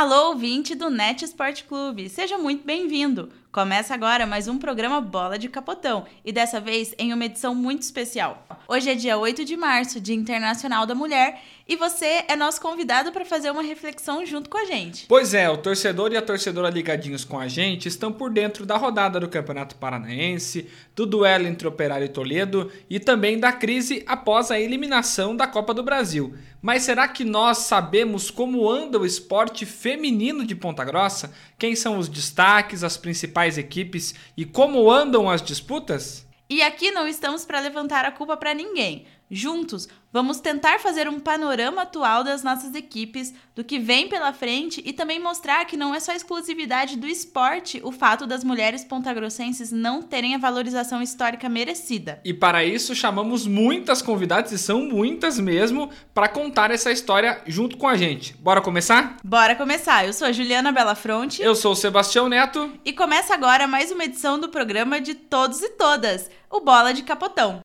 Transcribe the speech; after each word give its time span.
Alô, 0.00 0.28
ouvinte 0.28 0.74
do 0.74 0.88
Net 0.88 1.26
Sport 1.26 1.64
Clube, 1.64 2.08
seja 2.08 2.38
muito 2.38 2.64
bem-vindo. 2.64 3.28
Começa 3.52 3.92
agora 3.92 4.26
mais 4.26 4.48
um 4.48 4.56
programa 4.56 4.98
Bola 4.98 5.38
de 5.38 5.46
Capotão 5.46 6.06
e 6.24 6.32
dessa 6.32 6.58
vez 6.58 6.94
em 6.96 7.12
uma 7.12 7.26
edição 7.26 7.54
muito 7.54 7.82
especial. 7.82 8.46
Hoje 8.66 8.88
é 8.88 8.94
dia 8.94 9.18
8 9.18 9.44
de 9.44 9.56
março, 9.58 10.00
Dia 10.00 10.14
Internacional 10.14 10.86
da 10.86 10.94
Mulher, 10.94 11.42
e 11.68 11.76
você 11.76 12.24
é 12.28 12.36
nosso 12.36 12.60
convidado 12.60 13.12
para 13.12 13.24
fazer 13.24 13.50
uma 13.50 13.60
reflexão 13.60 14.24
junto 14.24 14.48
com 14.48 14.56
a 14.56 14.64
gente. 14.64 15.04
Pois 15.06 15.34
é, 15.34 15.50
o 15.50 15.58
torcedor 15.58 16.12
e 16.12 16.16
a 16.16 16.22
torcedora 16.22 16.70
ligadinhos 16.70 17.24
com 17.24 17.38
a 17.38 17.48
gente 17.48 17.88
estão 17.88 18.12
por 18.12 18.30
dentro 18.30 18.64
da 18.64 18.76
rodada 18.76 19.18
do 19.18 19.28
Campeonato 19.28 19.74
Paranaense, 19.74 20.68
do 20.94 21.04
duelo 21.04 21.46
entre 21.46 21.66
Operário 21.66 22.04
e 22.04 22.08
Toledo 22.08 22.70
e 22.88 23.00
também 23.00 23.38
da 23.38 23.52
crise 23.52 24.02
após 24.06 24.50
a 24.50 24.60
eliminação 24.60 25.34
da 25.36 25.46
Copa 25.48 25.74
do 25.74 25.82
Brasil. 25.82 26.34
Mas 26.62 26.82
será 26.82 27.08
que 27.08 27.24
nós 27.24 27.58
sabemos 27.58 28.30
como 28.30 28.68
anda 28.68 28.98
o 28.98 29.06
esporte 29.06 29.64
feminino 29.64 30.44
de 30.44 30.54
Ponta 30.54 30.84
Grossa? 30.84 31.32
Quem 31.58 31.74
são 31.74 31.98
os 31.98 32.08
destaques, 32.08 32.84
as 32.84 32.98
principais 32.98 33.56
equipes 33.56 34.14
e 34.36 34.44
como 34.44 34.90
andam 34.90 35.30
as 35.30 35.40
disputas? 35.40 36.26
E 36.50 36.62
aqui 36.62 36.90
não 36.90 37.08
estamos 37.08 37.46
para 37.46 37.60
levantar 37.60 38.04
a 38.04 38.12
culpa 38.12 38.36
para 38.36 38.52
ninguém. 38.52 39.06
Juntos, 39.32 39.88
vamos 40.12 40.40
tentar 40.40 40.80
fazer 40.80 41.08
um 41.08 41.20
panorama 41.20 41.82
atual 41.82 42.24
das 42.24 42.42
nossas 42.42 42.74
equipes, 42.74 43.32
do 43.54 43.62
que 43.62 43.78
vem 43.78 44.08
pela 44.08 44.32
frente 44.32 44.82
e 44.84 44.92
também 44.92 45.20
mostrar 45.20 45.64
que 45.66 45.76
não 45.76 45.94
é 45.94 46.00
só 46.00 46.12
exclusividade 46.12 46.96
do 46.96 47.06
esporte 47.06 47.80
o 47.84 47.92
fato 47.92 48.26
das 48.26 48.42
mulheres 48.42 48.82
pontagrossenses 48.82 49.70
não 49.70 50.02
terem 50.02 50.34
a 50.34 50.38
valorização 50.38 51.00
histórica 51.00 51.48
merecida. 51.48 52.20
E 52.24 52.34
para 52.34 52.64
isso 52.64 52.92
chamamos 52.92 53.46
muitas 53.46 54.02
convidadas, 54.02 54.50
e 54.50 54.58
são 54.58 54.82
muitas 54.82 55.38
mesmo, 55.38 55.90
para 56.12 56.26
contar 56.26 56.72
essa 56.72 56.90
história 56.90 57.40
junto 57.46 57.76
com 57.76 57.86
a 57.86 57.96
gente. 57.96 58.34
Bora 58.38 58.60
começar? 58.60 59.16
Bora 59.22 59.54
começar! 59.54 60.04
Eu 60.04 60.12
sou 60.12 60.26
a 60.26 60.32
Juliana 60.32 60.72
Belafronte. 60.72 61.40
Eu 61.40 61.54
sou 61.54 61.70
o 61.70 61.76
Sebastião 61.76 62.28
Neto. 62.28 62.72
E 62.84 62.92
começa 62.92 63.32
agora 63.32 63.68
mais 63.68 63.92
uma 63.92 64.04
edição 64.04 64.40
do 64.40 64.48
programa 64.48 65.00
de 65.00 65.14
Todos 65.14 65.62
e 65.62 65.68
Todas, 65.70 66.28
o 66.50 66.58
Bola 66.58 66.92
de 66.92 67.04
Capotão. 67.04 67.60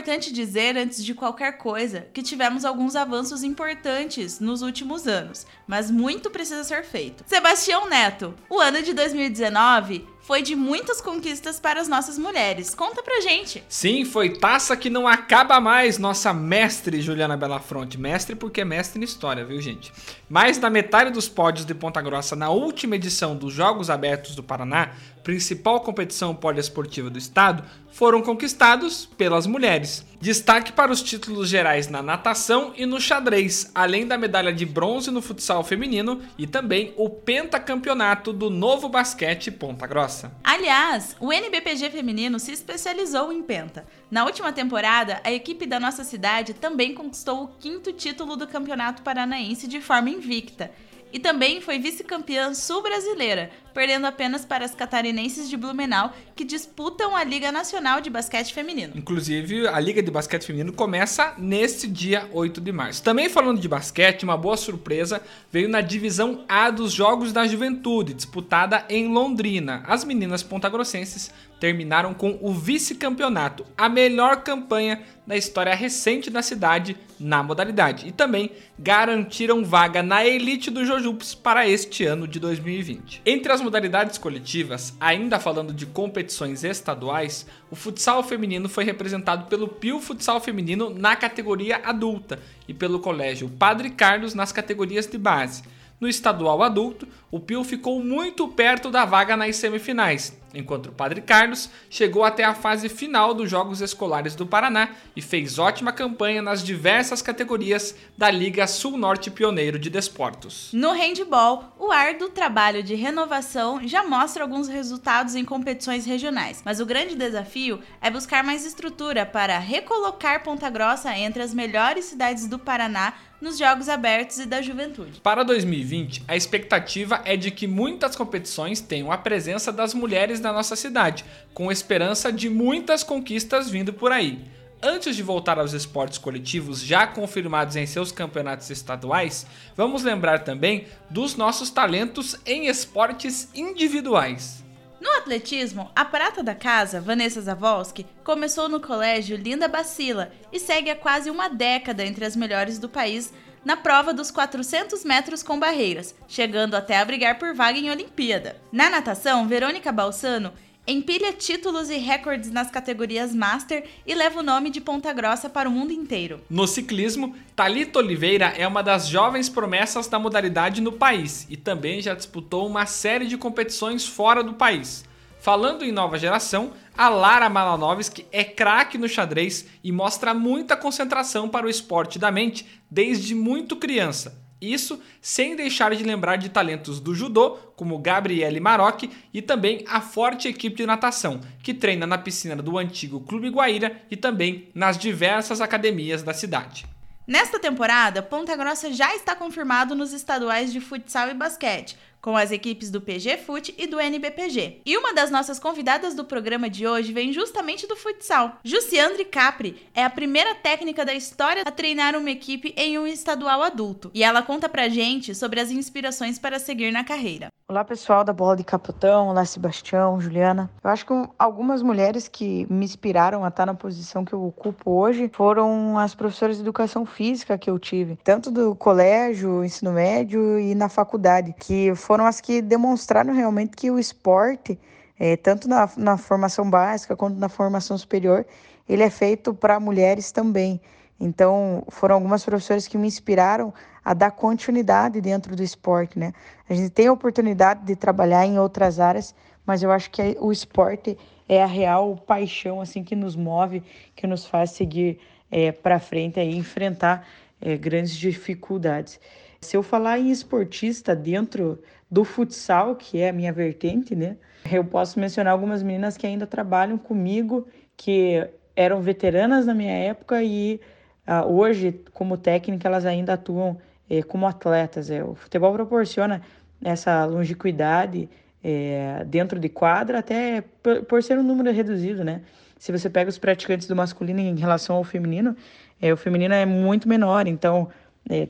Importante 0.00 0.32
dizer, 0.32 0.78
antes 0.78 1.04
de 1.04 1.14
qualquer 1.14 1.58
coisa, 1.58 2.08
que 2.14 2.22
tivemos 2.22 2.64
alguns 2.64 2.96
avanços 2.96 3.42
importantes 3.44 4.40
nos 4.40 4.62
últimos 4.62 5.06
anos, 5.06 5.46
mas 5.66 5.90
muito 5.90 6.30
precisa 6.30 6.64
ser 6.64 6.84
feito. 6.84 7.22
Sebastião 7.26 7.86
Neto, 7.86 8.34
o 8.48 8.58
ano 8.58 8.82
de 8.82 8.94
2019 8.94 10.06
foi 10.22 10.42
de 10.42 10.54
muitas 10.54 11.00
conquistas 11.00 11.58
para 11.58 11.80
as 11.80 11.88
nossas 11.88 12.18
mulheres. 12.18 12.74
Conta 12.74 13.02
pra 13.02 13.20
gente. 13.20 13.64
Sim, 13.68 14.04
foi 14.04 14.30
taça 14.30 14.76
que 14.76 14.90
não 14.90 15.08
acaba 15.08 15.60
mais, 15.60 15.98
nossa 15.98 16.32
mestre 16.32 17.00
Juliana 17.00 17.36
Belafronte. 17.36 17.98
Mestre 17.98 18.36
porque 18.36 18.60
é 18.60 18.64
mestre 18.64 19.00
em 19.00 19.04
história, 19.04 19.44
viu, 19.44 19.60
gente? 19.60 19.92
Mais 20.28 20.58
da 20.58 20.70
metade 20.70 21.10
dos 21.10 21.28
pódios 21.28 21.66
de 21.66 21.74
Ponta 21.74 22.00
Grossa 22.00 22.36
na 22.36 22.50
última 22.50 22.96
edição 22.96 23.34
dos 23.34 23.52
Jogos 23.52 23.90
Abertos 23.90 24.34
do 24.34 24.42
Paraná, 24.42 24.90
principal 25.22 25.80
competição 25.80 26.34
poliesportiva 26.34 27.10
do 27.10 27.18
estado, 27.18 27.64
foram 27.92 28.22
conquistados 28.22 29.06
pelas 29.18 29.46
mulheres. 29.46 30.04
Destaque 30.20 30.72
para 30.72 30.92
os 30.92 31.02
títulos 31.02 31.48
gerais 31.48 31.88
na 31.88 32.02
natação 32.02 32.72
e 32.76 32.86
no 32.86 33.00
xadrez, 33.00 33.70
além 33.74 34.06
da 34.06 34.16
medalha 34.16 34.52
de 34.52 34.64
bronze 34.64 35.10
no 35.10 35.20
futsal 35.20 35.64
feminino 35.64 36.20
e 36.38 36.46
também 36.46 36.94
o 36.96 37.08
pentacampeonato 37.10 38.32
do 38.32 38.48
Novo 38.48 38.88
Basquete 38.88 39.50
Ponta 39.50 39.86
Grossa. 39.86 40.09
Aliás, 40.42 41.16
o 41.20 41.32
NBPG 41.32 41.90
feminino 41.90 42.38
se 42.38 42.52
especializou 42.52 43.32
em 43.32 43.42
penta. 43.42 43.86
Na 44.10 44.24
última 44.24 44.52
temporada, 44.52 45.20
a 45.24 45.32
equipe 45.32 45.66
da 45.66 45.80
nossa 45.80 46.04
cidade 46.04 46.54
também 46.54 46.94
conquistou 46.94 47.44
o 47.44 47.48
quinto 47.48 47.92
título 47.92 48.36
do 48.36 48.46
Campeonato 48.46 49.02
Paranaense 49.02 49.66
de 49.66 49.80
forma 49.80 50.10
invicta 50.10 50.70
e 51.12 51.18
também 51.18 51.60
foi 51.60 51.78
vice-campeã 51.78 52.54
sul-brasileira, 52.54 53.50
perdendo 53.72 54.06
apenas 54.06 54.44
para 54.44 54.64
as 54.64 54.74
catarinenses 54.74 55.48
de 55.48 55.56
Blumenau, 55.56 56.12
que 56.34 56.44
disputam 56.44 57.14
a 57.14 57.24
Liga 57.24 57.50
Nacional 57.52 58.00
de 58.00 58.10
Basquete 58.10 58.52
Feminino. 58.52 58.92
Inclusive, 58.96 59.66
a 59.68 59.78
Liga 59.80 60.02
de 60.02 60.10
Basquete 60.10 60.44
Feminino 60.44 60.72
começa 60.72 61.34
neste 61.38 61.86
dia 61.86 62.28
8 62.32 62.60
de 62.60 62.72
março. 62.72 63.02
Também 63.02 63.28
falando 63.28 63.60
de 63.60 63.68
basquete, 63.68 64.24
uma 64.24 64.36
boa 64.36 64.56
surpresa 64.56 65.22
veio 65.50 65.68
na 65.68 65.80
divisão 65.80 66.44
A 66.48 66.70
dos 66.70 66.92
Jogos 66.92 67.32
da 67.32 67.46
Juventude, 67.46 68.14
disputada 68.14 68.84
em 68.88 69.08
Londrina. 69.08 69.82
As 69.86 70.04
meninas 70.04 70.42
pontagrossenses 70.42 71.30
terminaram 71.60 72.14
com 72.14 72.38
o 72.40 72.54
vice-campeonato, 72.54 73.66
a 73.76 73.88
melhor 73.88 74.42
campanha 74.42 75.02
da 75.26 75.36
história 75.36 75.74
recente 75.74 76.30
da 76.30 76.42
cidade 76.42 76.96
na 77.20 77.42
modalidade, 77.42 78.08
e 78.08 78.12
também 78.12 78.50
garantiram 78.78 79.62
vaga 79.62 80.02
na 80.02 80.24
elite 80.24 80.70
do 80.70 80.84
Jojups 80.84 81.34
para 81.34 81.68
este 81.68 82.04
ano 82.04 82.26
de 82.26 82.40
2020. 82.40 83.20
Entre 83.26 83.52
as 83.52 83.59
modalidades 83.60 84.18
coletivas, 84.18 84.94
ainda 84.98 85.38
falando 85.38 85.72
de 85.72 85.86
competições 85.86 86.64
estaduais, 86.64 87.46
o 87.70 87.76
futsal 87.76 88.22
feminino 88.22 88.68
foi 88.68 88.84
representado 88.84 89.46
pelo 89.46 89.68
Pio 89.68 90.00
Futsal 90.00 90.40
Feminino 90.40 90.90
na 90.90 91.14
categoria 91.16 91.80
adulta 91.84 92.38
e 92.66 92.74
pelo 92.74 93.00
Colégio 93.00 93.48
Padre 93.48 93.90
Carlos 93.90 94.34
nas 94.34 94.52
categorias 94.52 95.06
de 95.06 95.18
base. 95.18 95.62
No 96.00 96.08
estadual 96.08 96.62
adulto, 96.62 97.06
o 97.30 97.38
Pio 97.38 97.62
ficou 97.62 98.02
muito 98.02 98.48
perto 98.48 98.90
da 98.90 99.04
vaga 99.04 99.36
nas 99.36 99.56
semifinais, 99.56 100.39
enquanto 100.54 100.86
o 100.86 100.92
Padre 100.92 101.20
Carlos 101.20 101.70
chegou 101.88 102.24
até 102.24 102.44
a 102.44 102.54
fase 102.54 102.88
final 102.88 103.34
dos 103.34 103.50
Jogos 103.50 103.80
Escolares 103.80 104.34
do 104.34 104.46
Paraná 104.46 104.90
e 105.14 105.22
fez 105.22 105.58
ótima 105.58 105.92
campanha 105.92 106.42
nas 106.42 106.62
diversas 106.62 107.22
categorias 107.22 107.94
da 108.16 108.30
Liga 108.30 108.66
Sul-Norte 108.66 109.30
Pioneiro 109.30 109.78
de 109.78 109.90
Desportos. 109.90 110.70
No 110.72 110.92
handball, 110.92 111.74
o 111.78 111.90
árduo 111.90 112.28
trabalho 112.28 112.82
de 112.82 112.94
renovação 112.94 113.86
já 113.86 114.02
mostra 114.02 114.42
alguns 114.42 114.68
resultados 114.68 115.34
em 115.34 115.44
competições 115.44 116.04
regionais, 116.04 116.62
mas 116.64 116.80
o 116.80 116.86
grande 116.86 117.14
desafio 117.14 117.80
é 118.00 118.10
buscar 118.10 118.44
mais 118.44 118.64
estrutura 118.64 119.24
para 119.26 119.58
recolocar 119.58 120.42
Ponta 120.42 120.68
Grossa 120.68 121.16
entre 121.16 121.42
as 121.42 121.54
melhores 121.54 122.04
cidades 122.06 122.46
do 122.46 122.58
Paraná 122.58 123.14
nos 123.40 123.58
Jogos 123.58 123.88
Abertos 123.88 124.38
e 124.38 124.46
da 124.46 124.60
Juventude. 124.60 125.20
Para 125.20 125.42
2020, 125.42 126.24
a 126.28 126.36
expectativa 126.36 127.22
é 127.24 127.36
de 127.36 127.50
que 127.50 127.66
muitas 127.66 128.14
competições 128.14 128.80
tenham 128.80 129.10
a 129.10 129.18
presença 129.18 129.72
das 129.72 129.94
mulheres 129.94 130.40
na 130.40 130.52
nossa 130.52 130.76
cidade, 130.76 131.24
com 131.54 131.72
esperança 131.72 132.32
de 132.32 132.50
muitas 132.50 133.02
conquistas 133.02 133.70
vindo 133.70 133.92
por 133.92 134.12
aí. 134.12 134.44
Antes 134.82 135.14
de 135.14 135.22
voltar 135.22 135.58
aos 135.58 135.74
esportes 135.74 136.16
coletivos 136.16 136.80
já 136.80 137.06
confirmados 137.06 137.76
em 137.76 137.84
seus 137.84 138.10
campeonatos 138.10 138.70
estaduais, 138.70 139.46
vamos 139.76 140.02
lembrar 140.02 140.38
também 140.38 140.86
dos 141.10 141.36
nossos 141.36 141.68
talentos 141.68 142.36
em 142.46 142.66
esportes 142.66 143.50
individuais. 143.54 144.64
No 145.00 145.10
atletismo, 145.12 145.90
a 145.96 146.04
prata 146.04 146.42
da 146.42 146.54
casa, 146.54 147.00
Vanessa 147.00 147.40
Zavolski, 147.40 148.06
começou 148.22 148.68
no 148.68 148.80
colégio 148.80 149.34
Linda 149.34 149.66
Bacila 149.66 150.30
e 150.52 150.60
segue 150.60 150.90
há 150.90 150.96
quase 150.96 151.30
uma 151.30 151.48
década 151.48 152.04
entre 152.04 152.24
as 152.24 152.36
melhores 152.36 152.78
do 152.78 152.86
país 152.86 153.32
na 153.64 153.76
prova 153.76 154.12
dos 154.12 154.30
400 154.30 155.02
metros 155.04 155.42
com 155.42 155.58
barreiras, 155.58 156.14
chegando 156.28 156.74
até 156.74 156.98
a 156.98 157.04
brigar 157.04 157.38
por 157.38 157.54
vaga 157.54 157.78
em 157.78 157.90
Olimpíada. 157.90 158.60
Na 158.70 158.90
natação, 158.90 159.48
Verônica 159.48 159.90
Balsano 159.90 160.52
empilha 160.86 161.32
títulos 161.32 161.90
e 161.90 161.96
recordes 161.96 162.50
nas 162.50 162.70
categorias 162.70 163.34
Master 163.34 163.84
e 164.06 164.14
leva 164.14 164.40
o 164.40 164.42
nome 164.42 164.70
de 164.70 164.80
Ponta 164.80 165.12
Grossa 165.12 165.48
para 165.48 165.68
o 165.68 165.72
mundo 165.72 165.92
inteiro. 165.92 166.40
No 166.48 166.66
ciclismo, 166.66 167.36
Talita 167.54 167.98
Oliveira 167.98 168.46
é 168.56 168.66
uma 168.66 168.82
das 168.82 169.08
jovens 169.08 169.48
promessas 169.48 170.06
da 170.08 170.18
modalidade 170.18 170.80
no 170.80 170.92
país 170.92 171.46
e 171.48 171.56
também 171.56 172.00
já 172.00 172.14
disputou 172.14 172.66
uma 172.66 172.86
série 172.86 173.26
de 173.26 173.36
competições 173.36 174.06
fora 174.06 174.42
do 174.42 174.54
país. 174.54 175.04
Falando 175.40 175.84
em 175.84 175.92
nova 175.92 176.18
geração, 176.18 176.72
a 176.96 177.08
Lara 177.08 177.48
Malanovski 177.48 178.26
é 178.30 178.44
craque 178.44 178.98
no 178.98 179.08
xadrez 179.08 179.66
e 179.82 179.90
mostra 179.90 180.34
muita 180.34 180.76
concentração 180.76 181.48
para 181.48 181.66
o 181.66 181.70
esporte 181.70 182.18
da 182.18 182.30
mente 182.30 182.66
desde 182.90 183.34
muito 183.34 183.76
criança. 183.76 184.39
Isso 184.60 185.00
sem 185.22 185.56
deixar 185.56 185.94
de 185.94 186.04
lembrar 186.04 186.36
de 186.36 186.50
talentos 186.50 187.00
do 187.00 187.14
judô, 187.14 187.52
como 187.74 187.98
Gabriele 187.98 188.60
Maroc, 188.60 189.04
e 189.32 189.40
também 189.40 189.84
a 189.88 190.00
forte 190.00 190.48
equipe 190.48 190.76
de 190.76 190.86
natação, 190.86 191.40
que 191.62 191.72
treina 191.72 192.06
na 192.06 192.18
piscina 192.18 192.56
do 192.56 192.76
antigo 192.76 193.20
Clube 193.20 193.48
Guaíra 193.48 194.02
e 194.10 194.16
também 194.16 194.68
nas 194.74 194.98
diversas 194.98 195.60
academias 195.60 196.22
da 196.22 196.34
cidade. 196.34 196.84
Nesta 197.26 197.60
temporada, 197.60 198.22
Ponta 198.22 198.56
Grossa 198.56 198.92
já 198.92 199.14
está 199.14 199.36
confirmado 199.36 199.94
nos 199.94 200.12
estaduais 200.12 200.72
de 200.72 200.80
futsal 200.80 201.28
e 201.28 201.34
basquete, 201.34 201.96
com 202.20 202.36
as 202.36 202.50
equipes 202.50 202.90
do 202.90 203.00
PG 203.00 203.38
Fute 203.38 203.74
e 203.78 203.86
do 203.86 203.98
NBPG. 203.98 204.82
E 204.84 204.96
uma 204.96 205.14
das 205.14 205.30
nossas 205.30 205.58
convidadas 205.58 206.14
do 206.14 206.24
programa 206.24 206.68
de 206.68 206.86
hoje 206.86 207.12
vem 207.12 207.32
justamente 207.32 207.86
do 207.86 207.96
futsal. 207.96 208.58
Jussiandre 208.62 209.24
Capri 209.24 209.82
é 209.94 210.04
a 210.04 210.10
primeira 210.10 210.54
técnica 210.54 211.04
da 211.04 211.14
história 211.14 211.62
a 211.66 211.70
treinar 211.70 212.14
uma 212.16 212.30
equipe 212.30 212.74
em 212.76 212.98
um 212.98 213.06
estadual 213.06 213.62
adulto. 213.62 214.10
E 214.14 214.22
ela 214.22 214.42
conta 214.42 214.68
pra 214.68 214.88
gente 214.88 215.34
sobre 215.34 215.60
as 215.60 215.70
inspirações 215.70 216.38
para 216.38 216.58
seguir 216.58 216.92
na 216.92 217.04
carreira. 217.04 217.48
Olá 217.70 217.84
pessoal 217.84 218.24
da 218.24 218.32
Bola 218.32 218.56
de 218.56 218.64
Capotão, 218.64 219.28
olá 219.28 219.44
Sebastião, 219.44 220.20
Juliana. 220.20 220.68
Eu 220.82 220.90
acho 220.90 221.06
que 221.06 221.12
algumas 221.38 221.82
mulheres 221.82 222.26
que 222.26 222.66
me 222.68 222.84
inspiraram 222.84 223.44
a 223.44 223.48
estar 223.48 223.64
na 223.64 223.74
posição 223.74 224.24
que 224.24 224.32
eu 224.32 224.44
ocupo 224.44 224.90
hoje 224.90 225.30
foram 225.32 225.96
as 225.96 226.12
professoras 226.12 226.56
de 226.56 226.62
educação 226.62 227.06
física 227.06 227.56
que 227.56 227.70
eu 227.70 227.78
tive, 227.78 228.18
tanto 228.24 228.50
do 228.50 228.74
colégio, 228.74 229.64
ensino 229.64 229.92
médio 229.92 230.58
e 230.58 230.74
na 230.74 230.88
faculdade, 230.88 231.54
que 231.60 231.94
foram 232.10 232.26
as 232.26 232.40
que 232.40 232.60
demonstraram 232.60 233.32
realmente 233.32 233.76
que 233.76 233.88
o 233.88 233.96
esporte, 233.96 234.76
é, 235.16 235.36
tanto 235.36 235.68
na, 235.68 235.88
na 235.96 236.16
formação 236.16 236.68
básica 236.68 237.14
quanto 237.14 237.38
na 237.38 237.48
formação 237.48 237.96
superior, 237.96 238.44
ele 238.88 239.04
é 239.04 239.08
feito 239.08 239.54
para 239.54 239.78
mulheres 239.78 240.32
também. 240.32 240.80
Então, 241.20 241.84
foram 241.88 242.16
algumas 242.16 242.44
professoras 242.44 242.88
que 242.88 242.98
me 242.98 243.06
inspiraram 243.06 243.72
a 244.04 244.12
dar 244.12 244.32
continuidade 244.32 245.20
dentro 245.20 245.54
do 245.54 245.62
esporte, 245.62 246.18
né? 246.18 246.32
A 246.68 246.74
gente 246.74 246.90
tem 246.90 247.06
a 247.06 247.12
oportunidade 247.12 247.84
de 247.84 247.94
trabalhar 247.94 248.44
em 248.44 248.58
outras 248.58 248.98
áreas, 248.98 249.32
mas 249.64 249.80
eu 249.80 249.92
acho 249.92 250.10
que 250.10 250.36
o 250.40 250.50
esporte 250.50 251.16
é 251.48 251.62
a 251.62 251.66
real 251.66 252.16
paixão 252.16 252.80
assim 252.80 253.04
que 253.04 253.14
nos 253.14 253.36
move, 253.36 253.84
que 254.16 254.26
nos 254.26 254.44
faz 254.44 254.72
seguir 254.72 255.20
é, 255.48 255.70
para 255.70 256.00
frente 256.00 256.40
e 256.40 256.56
enfrentar 256.56 257.24
é, 257.60 257.76
grandes 257.76 258.16
dificuldades. 258.16 259.20
Se 259.62 259.76
eu 259.76 259.82
falar 259.82 260.18
em 260.18 260.30
esportista 260.30 261.14
dentro 261.14 261.82
do 262.10 262.24
futsal, 262.24 262.96
que 262.96 263.20
é 263.20 263.28
a 263.28 263.32
minha 263.32 263.52
vertente, 263.52 264.16
né? 264.16 264.36
Eu 264.70 264.84
posso 264.84 265.20
mencionar 265.20 265.52
algumas 265.52 265.82
meninas 265.82 266.16
que 266.16 266.26
ainda 266.26 266.46
trabalham 266.46 266.96
comigo, 266.96 267.66
que 267.96 268.48
eram 268.74 269.00
veteranas 269.02 269.66
na 269.66 269.74
minha 269.74 269.92
época 269.92 270.42
e 270.42 270.80
uh, 271.28 271.46
hoje, 271.46 272.00
como 272.12 272.38
técnica, 272.38 272.88
elas 272.88 273.04
ainda 273.04 273.34
atuam 273.34 273.78
eh, 274.08 274.22
como 274.22 274.46
atletas. 274.46 275.10
É. 275.10 275.22
O 275.22 275.34
futebol 275.34 275.72
proporciona 275.72 276.42
essa 276.82 277.24
longevidade 277.26 278.28
eh, 278.64 279.24
dentro 279.26 279.58
de 279.58 279.68
quadra, 279.68 280.18
até 280.18 280.62
por, 280.82 281.04
por, 281.04 281.22
ser 281.22 281.38
um 281.38 281.42
número 281.42 281.70
reduzido, 281.70 282.24
né? 282.24 282.42
Se 282.78 282.90
você 282.90 283.10
pega 283.10 283.28
os 283.28 283.38
praticantes 283.38 283.86
do 283.86 283.94
masculino 283.94 284.40
em 284.40 284.56
relação 284.56 284.96
ao 284.96 285.04
feminino, 285.04 285.54
eh, 286.00 286.12
o 286.12 286.16
feminino 286.16 286.54
é 286.54 286.64
muito 286.64 287.06
menor, 287.06 287.46
então 287.46 287.88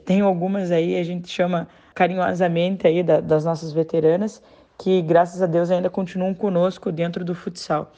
tem 0.05 0.21
algumas 0.21 0.71
aí, 0.71 0.97
a 0.97 1.03
gente 1.03 1.29
chama 1.29 1.69
carinhosamente 1.95 2.87
aí 2.87 3.03
da, 3.03 3.21
das 3.21 3.45
nossas 3.45 3.73
veteranas, 3.73 4.43
que 4.79 5.03
graças 5.03 5.43
a 5.43 5.47
Deus 5.47 5.71
ainda 5.71 5.91
continuam 5.91 6.35
conosco 6.35 6.91
dentro 6.91 7.25
do 7.25 7.35
futsal. 7.35 7.93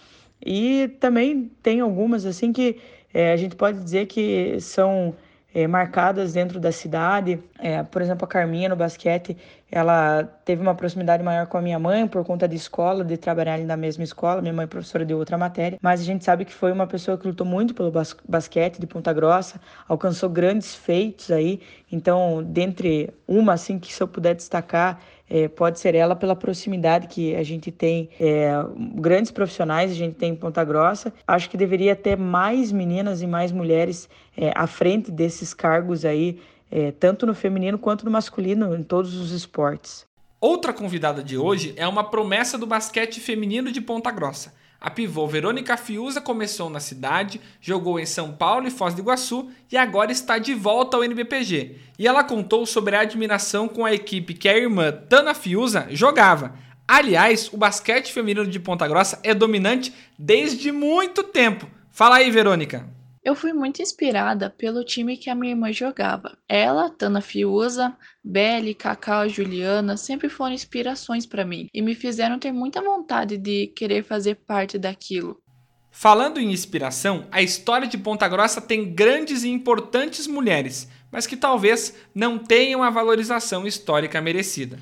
E 0.45 0.89
também 1.01 1.51
tem 1.63 1.81
algumas 1.81 2.27
assim 2.27 2.53
que 2.53 2.79
é, 3.15 3.33
a 3.33 3.37
gente 3.37 3.55
pode 3.55 3.79
dizer 3.79 4.07
que 4.07 4.61
são 4.61 5.15
é, 5.55 5.67
marcadas 5.67 6.33
dentro 6.33 6.59
da 6.59 6.73
cidade. 6.73 7.43
É, 7.59 7.83
por 7.83 8.03
exemplo, 8.03 8.25
a 8.25 8.29
Carminha 8.29 8.69
no 8.69 8.77
basquete, 8.77 9.37
ela 9.71 10.25
teve 10.45 10.61
uma 10.61 10.75
proximidade 10.75 11.23
maior 11.23 11.47
com 11.47 11.57
a 11.57 11.63
minha 11.63 11.79
mãe 11.79 12.07
por 12.07 12.25
conta 12.25 12.47
de 12.49 12.57
escola, 12.57 13.05
de 13.05 13.17
trabalhar 13.17 13.55
ali 13.55 13.65
na 13.65 13.77
mesma 13.77 14.05
escola. 14.05 14.41
Minha 14.41 14.55
mãe 14.55 14.65
é 14.65 14.67
professora 14.67 15.05
de 15.05 15.15
outra 15.15 15.39
matéria, 15.39 15.79
mas 15.83 16.01
a 16.01 16.05
gente 16.05 16.25
sabe 16.25 16.45
que 16.45 16.53
foi 16.53 16.73
uma 16.73 16.87
pessoa 16.87 17.17
que 17.17 17.27
lutou 17.27 17.47
muito 17.47 17.75
pelo 17.75 17.91
bas 17.91 18.17
basquete 18.29 18.79
de 18.79 18.87
Ponta 18.87 19.13
Grossa, 19.13 19.61
alcançou 19.89 20.29
grandes 20.29 20.75
feitos 20.75 21.31
aí. 21.31 21.61
Então, 21.91 22.43
dentre 22.43 23.11
uma 23.27 23.55
assim 23.55 23.79
que 23.79 23.93
se 23.93 24.03
eu 24.03 24.09
puder 24.09 24.35
destacar, 24.35 25.01
é, 25.33 25.49
pode 25.49 25.81
ser 25.81 25.95
ela 25.95 26.15
pela 26.15 26.37
proximidade 26.37 27.09
que 27.09 27.35
a 27.35 27.43
gente 27.43 27.73
tem, 27.73 28.11
é, 28.21 28.53
grandes 28.97 29.31
profissionais 29.31 29.91
a 29.91 29.95
gente 29.95 30.15
tem 30.15 30.33
em 30.33 30.37
Ponta 30.37 30.63
Grossa. 30.63 31.11
Acho 31.27 31.49
que 31.49 31.57
deveria 31.57 31.97
ter 31.97 32.19
mais 32.19 32.71
meninas 32.71 33.23
e 33.23 33.27
mais 33.27 33.51
mulheres 33.51 34.11
é, 34.37 34.53
à 34.55 34.67
frente 34.67 35.11
desses 35.11 35.55
cargos 35.55 36.05
aí, 36.05 36.39
é, 36.71 36.91
tanto 36.93 37.25
no 37.25 37.35
feminino 37.35 37.79
quanto 37.79 38.05
no 38.05 38.11
masculino, 38.11 38.77
em 38.77 38.83
todos 38.83 39.15
os 39.15 39.33
esportes. 39.33 40.05
Outra 40.39 40.71
convidada 40.71 41.23
de 41.23 41.39
hoje 41.39 41.73
é 41.79 41.89
uma 41.89 42.05
promessa 42.05 42.59
do 42.59 42.67
basquete 42.67 43.19
feminino 43.19 43.73
de 43.73 43.81
Ponta 43.81 44.11
Grossa. 44.11 44.53
A 44.83 44.91
pivô 44.91 45.29
Verônica 45.29 45.77
Fiuza 45.77 46.21
começou 46.21 46.69
na 46.69 46.81
cidade, 46.81 47.41
jogou 47.61 48.01
em 48.01 48.05
São 48.05 48.33
Paulo 48.33 48.67
e 48.67 48.71
Foz 48.71 48.93
do 48.95 49.01
Iguaçu 49.01 49.49
e 49.71 49.77
agora 49.77 50.11
está 50.11 50.39
de 50.39 50.55
volta 50.55 50.97
ao 50.97 51.05
NBPG. 51.05 51.77
E 51.97 52.05
ela 52.05 52.25
contou 52.25 52.67
sobre 52.67 52.97
a 52.97 53.03
admiração 53.03 53.69
com 53.69 53.85
a 53.85 53.95
equipe 53.95 54.35
que 54.35 54.49
a 54.49 54.59
irmã 54.59 54.91
Tana 54.91 55.35
Fiuza 55.35 55.87
jogava. 55.91 56.57
Aliás, 56.89 57.49
o 57.53 57.57
basquete 57.57 58.13
feminino 58.13 58.45
de 58.45 58.59
Ponta 58.59 58.89
Grossa 58.89 59.21
é 59.23 59.33
dominante 59.33 59.95
desde 60.19 60.73
muito 60.73 61.23
tempo. 61.23 61.69
Fala 61.93 62.17
aí, 62.17 62.29
Verônica. 62.29 62.85
Eu 63.25 63.37
fui 63.37 63.53
muito 63.53 63.81
inspirada 63.81 64.51
pelo 64.51 64.85
time 64.85 65.17
que 65.17 65.31
a 65.31 65.35
minha 65.35 65.53
irmã 65.53 65.73
jogava. 65.73 66.37
Ela, 66.49 66.91
Tana 66.91 67.21
Fiuza, 67.21 67.97
Belle, 68.23 68.75
Cacau, 68.75 69.29
Juliana 69.29 69.97
sempre 69.97 70.29
foram 70.29 70.53
inspirações 70.53 71.25
para 71.25 71.45
mim 71.45 71.69
e 71.73 71.81
me 71.81 71.95
fizeram 71.95 72.37
ter 72.37 72.51
muita 72.51 72.83
vontade 72.83 73.39
de 73.39 73.69
querer 73.69 74.03
fazer 74.03 74.35
parte 74.45 74.77
daquilo. 74.77 75.41
Falando 75.89 76.41
em 76.41 76.51
inspiração, 76.51 77.29
a 77.31 77.41
história 77.41 77.87
de 77.87 77.97
Ponta 77.97 78.27
Grossa 78.27 78.61
tem 78.61 78.93
grandes 78.93 79.45
e 79.45 79.51
importantes 79.51 80.27
mulheres, 80.27 80.89
mas 81.13 81.25
que 81.25 81.37
talvez 81.37 81.95
não 82.13 82.39
tenham 82.39 82.83
a 82.83 82.91
valorização 82.91 83.67
histórica 83.69 84.21
merecida. 84.21 84.81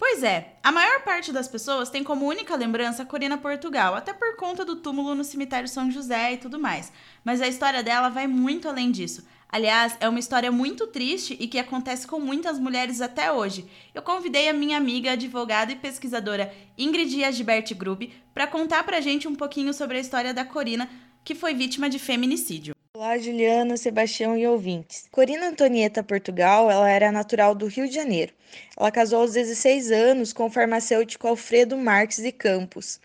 Pois 0.00 0.22
é, 0.22 0.56
a 0.62 0.72
maior 0.72 1.02
parte 1.02 1.30
das 1.30 1.46
pessoas 1.46 1.90
tem 1.90 2.02
como 2.02 2.26
única 2.26 2.56
lembrança 2.56 3.02
a 3.02 3.06
Corina 3.06 3.36
Portugal, 3.36 3.94
até 3.94 4.14
por 4.14 4.34
conta 4.34 4.64
do 4.64 4.76
túmulo 4.76 5.14
no 5.14 5.22
cemitério 5.22 5.68
São 5.68 5.90
José 5.90 6.32
e 6.32 6.36
tudo 6.38 6.58
mais. 6.58 6.90
Mas 7.22 7.42
a 7.42 7.46
história 7.46 7.82
dela 7.82 8.08
vai 8.08 8.26
muito 8.26 8.66
além 8.66 8.90
disso. 8.90 9.28
Aliás, 9.46 9.98
é 10.00 10.08
uma 10.08 10.18
história 10.18 10.50
muito 10.50 10.86
triste 10.86 11.36
e 11.38 11.46
que 11.46 11.58
acontece 11.58 12.06
com 12.06 12.18
muitas 12.18 12.58
mulheres 12.58 13.02
até 13.02 13.30
hoje. 13.30 13.68
Eu 13.94 14.00
convidei 14.00 14.48
a 14.48 14.54
minha 14.54 14.78
amiga, 14.78 15.12
advogada 15.12 15.70
e 15.70 15.76
pesquisadora 15.76 16.50
Ingrid 16.78 17.22
Agibert 17.22 17.74
Grube 17.74 18.14
para 18.32 18.46
contar 18.46 18.82
pra 18.84 19.02
gente 19.02 19.28
um 19.28 19.34
pouquinho 19.34 19.74
sobre 19.74 19.98
a 19.98 20.00
história 20.00 20.32
da 20.32 20.46
Corina, 20.46 20.88
que 21.22 21.34
foi 21.34 21.52
vítima 21.52 21.90
de 21.90 21.98
feminicídio. 21.98 22.74
Olá, 23.02 23.16
Juliana, 23.16 23.78
Sebastião 23.78 24.36
e 24.36 24.46
ouvintes. 24.46 25.08
Corina 25.10 25.48
Antonieta 25.48 26.02
Portugal, 26.02 26.70
ela 26.70 26.86
era 26.90 27.10
natural 27.10 27.54
do 27.54 27.64
Rio 27.64 27.88
de 27.88 27.94
Janeiro. 27.94 28.34
Ela 28.76 28.90
casou 28.90 29.22
aos 29.22 29.32
16 29.32 29.90
anos 29.90 30.34
com 30.34 30.44
o 30.44 30.50
farmacêutico 30.50 31.26
Alfredo 31.26 31.78
Marques 31.78 32.22
de 32.22 32.30
Campos. 32.30 33.00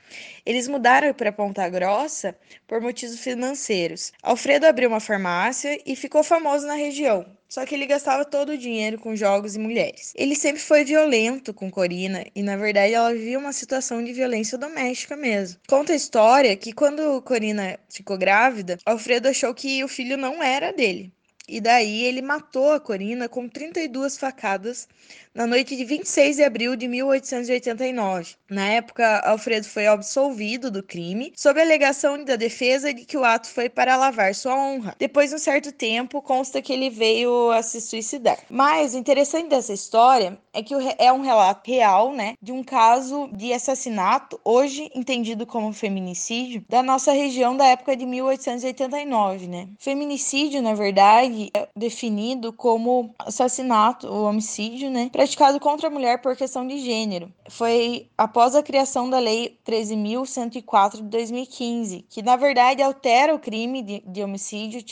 Eles 0.46 0.68
mudaram 0.68 1.14
para 1.14 1.32
Ponta 1.32 1.70
Grossa 1.70 2.36
por 2.68 2.82
motivos 2.82 3.18
financeiros. 3.22 4.12
Alfredo 4.22 4.66
abriu 4.66 4.90
uma 4.90 5.00
farmácia 5.00 5.82
e 5.86 5.96
ficou 5.96 6.26
famoso 6.26 6.68
na 6.68 6.76
região, 6.76 7.26
só 7.48 7.66
que 7.66 7.74
ele 7.76 7.86
gastava 7.86 8.26
todo 8.26 8.50
o 8.50 8.58
dinheiro 8.58 9.00
com 9.00 9.16
jogos 9.16 9.56
e 9.56 9.60
mulheres. 9.60 10.14
Ele 10.16 10.36
sempre 10.36 10.62
foi 10.62 10.84
violento 10.84 11.54
com 11.54 11.72
Corina 11.72 12.26
e, 12.36 12.44
na 12.44 12.58
verdade, 12.58 12.94
ela 12.94 13.14
vivia 13.14 13.40
uma 13.40 13.54
situação 13.54 14.04
de 14.04 14.14
violência 14.14 14.58
doméstica 14.58 15.16
mesmo. 15.16 15.60
Conta 15.68 15.94
a 15.94 15.96
história 15.96 16.56
que 16.58 16.74
quando 16.74 17.22
Corina 17.22 17.80
ficou 17.90 18.18
grávida, 18.18 18.78
Alfredo 18.86 19.30
achou 19.30 19.54
que 19.54 19.84
o 19.84 19.88
filho 19.88 20.18
não 20.18 20.44
era 20.44 20.74
dele. 20.74 21.15
E 21.48 21.62
daí 21.62 22.04
ele 22.04 22.22
matou 22.22 22.72
a 22.74 22.80
Corina 22.80 23.30
com 23.30 23.48
32 23.48 24.18
facadas 24.18 24.88
na 25.34 25.46
noite 25.46 25.76
de 25.76 25.84
26 25.84 26.38
de 26.38 26.44
abril 26.44 26.76
de 26.78 26.88
1889. 26.88 28.36
Na 28.50 28.68
época, 28.68 29.20
Alfredo 29.20 29.68
foi 29.68 29.86
absolvido 29.86 30.72
do 30.72 30.82
crime, 30.82 31.34
sob 31.36 31.60
a 31.60 31.64
alegação 31.64 32.24
da 32.24 32.38
defesa 32.38 32.94
de 32.94 33.04
que 33.04 33.18
o 33.18 33.24
ato 33.24 33.50
foi 33.50 33.70
para 33.70 33.98
lavar 33.98 34.34
sua 34.34 34.56
honra. 34.56 34.96
Depois 34.98 35.30
de 35.30 35.36
um 35.36 35.40
certo 35.40 35.74
tempo, 35.74 36.22
consta 36.22 36.62
que 36.62 36.72
ele 36.72 36.90
veio 36.90 37.52
a 37.52 37.62
se 37.62 37.82
suicidar. 37.82 38.40
Mas 38.50 38.94
o 38.94 38.98
interessante 38.98 39.50
dessa 39.50 39.74
história 39.74 40.38
é 40.54 40.64
que 40.64 40.74
é 40.98 41.12
um 41.12 41.22
relato 41.22 41.70
real, 41.70 42.14
né, 42.14 42.36
de 42.42 42.54
um 42.54 42.64
caso 42.64 43.30
de 43.34 43.52
assassinato, 43.52 44.40
hoje 44.44 44.90
entendido 44.96 45.46
como 45.46 45.74
feminicídio, 45.74 46.64
da 46.70 46.82
nossa 46.82 47.12
região 47.12 47.58
da 47.58 47.66
época 47.68 47.96
de 47.96 48.06
1889, 48.06 49.48
né? 49.48 49.68
Feminicídio, 49.78 50.62
na 50.62 50.74
verdade, 50.74 51.35
é 51.56 51.68
definido 51.76 52.52
como 52.54 53.14
assassinato 53.20 54.08
ou 54.08 54.26
homicídio, 54.26 54.90
né, 54.90 55.10
praticado 55.12 55.60
contra 55.60 55.88
a 55.88 55.92
mulher 55.92 56.22
por 56.22 56.36
questão 56.36 56.68
de 56.68 56.80
gênero. 56.80 57.32
Foi 57.50 58.08
após 58.18 58.56
a 58.56 58.64
criação 58.64 59.10
da 59.10 59.20
Lei 59.20 59.58
13.104 59.68 60.98
de 60.98 61.04
2015, 61.04 62.06
que 62.10 62.22
na 62.22 62.36
verdade 62.36 62.82
altera 62.82 63.34
o 63.34 63.40
crime 63.40 63.82
de, 63.82 64.04
de 64.06 64.24
homicídio 64.24 64.84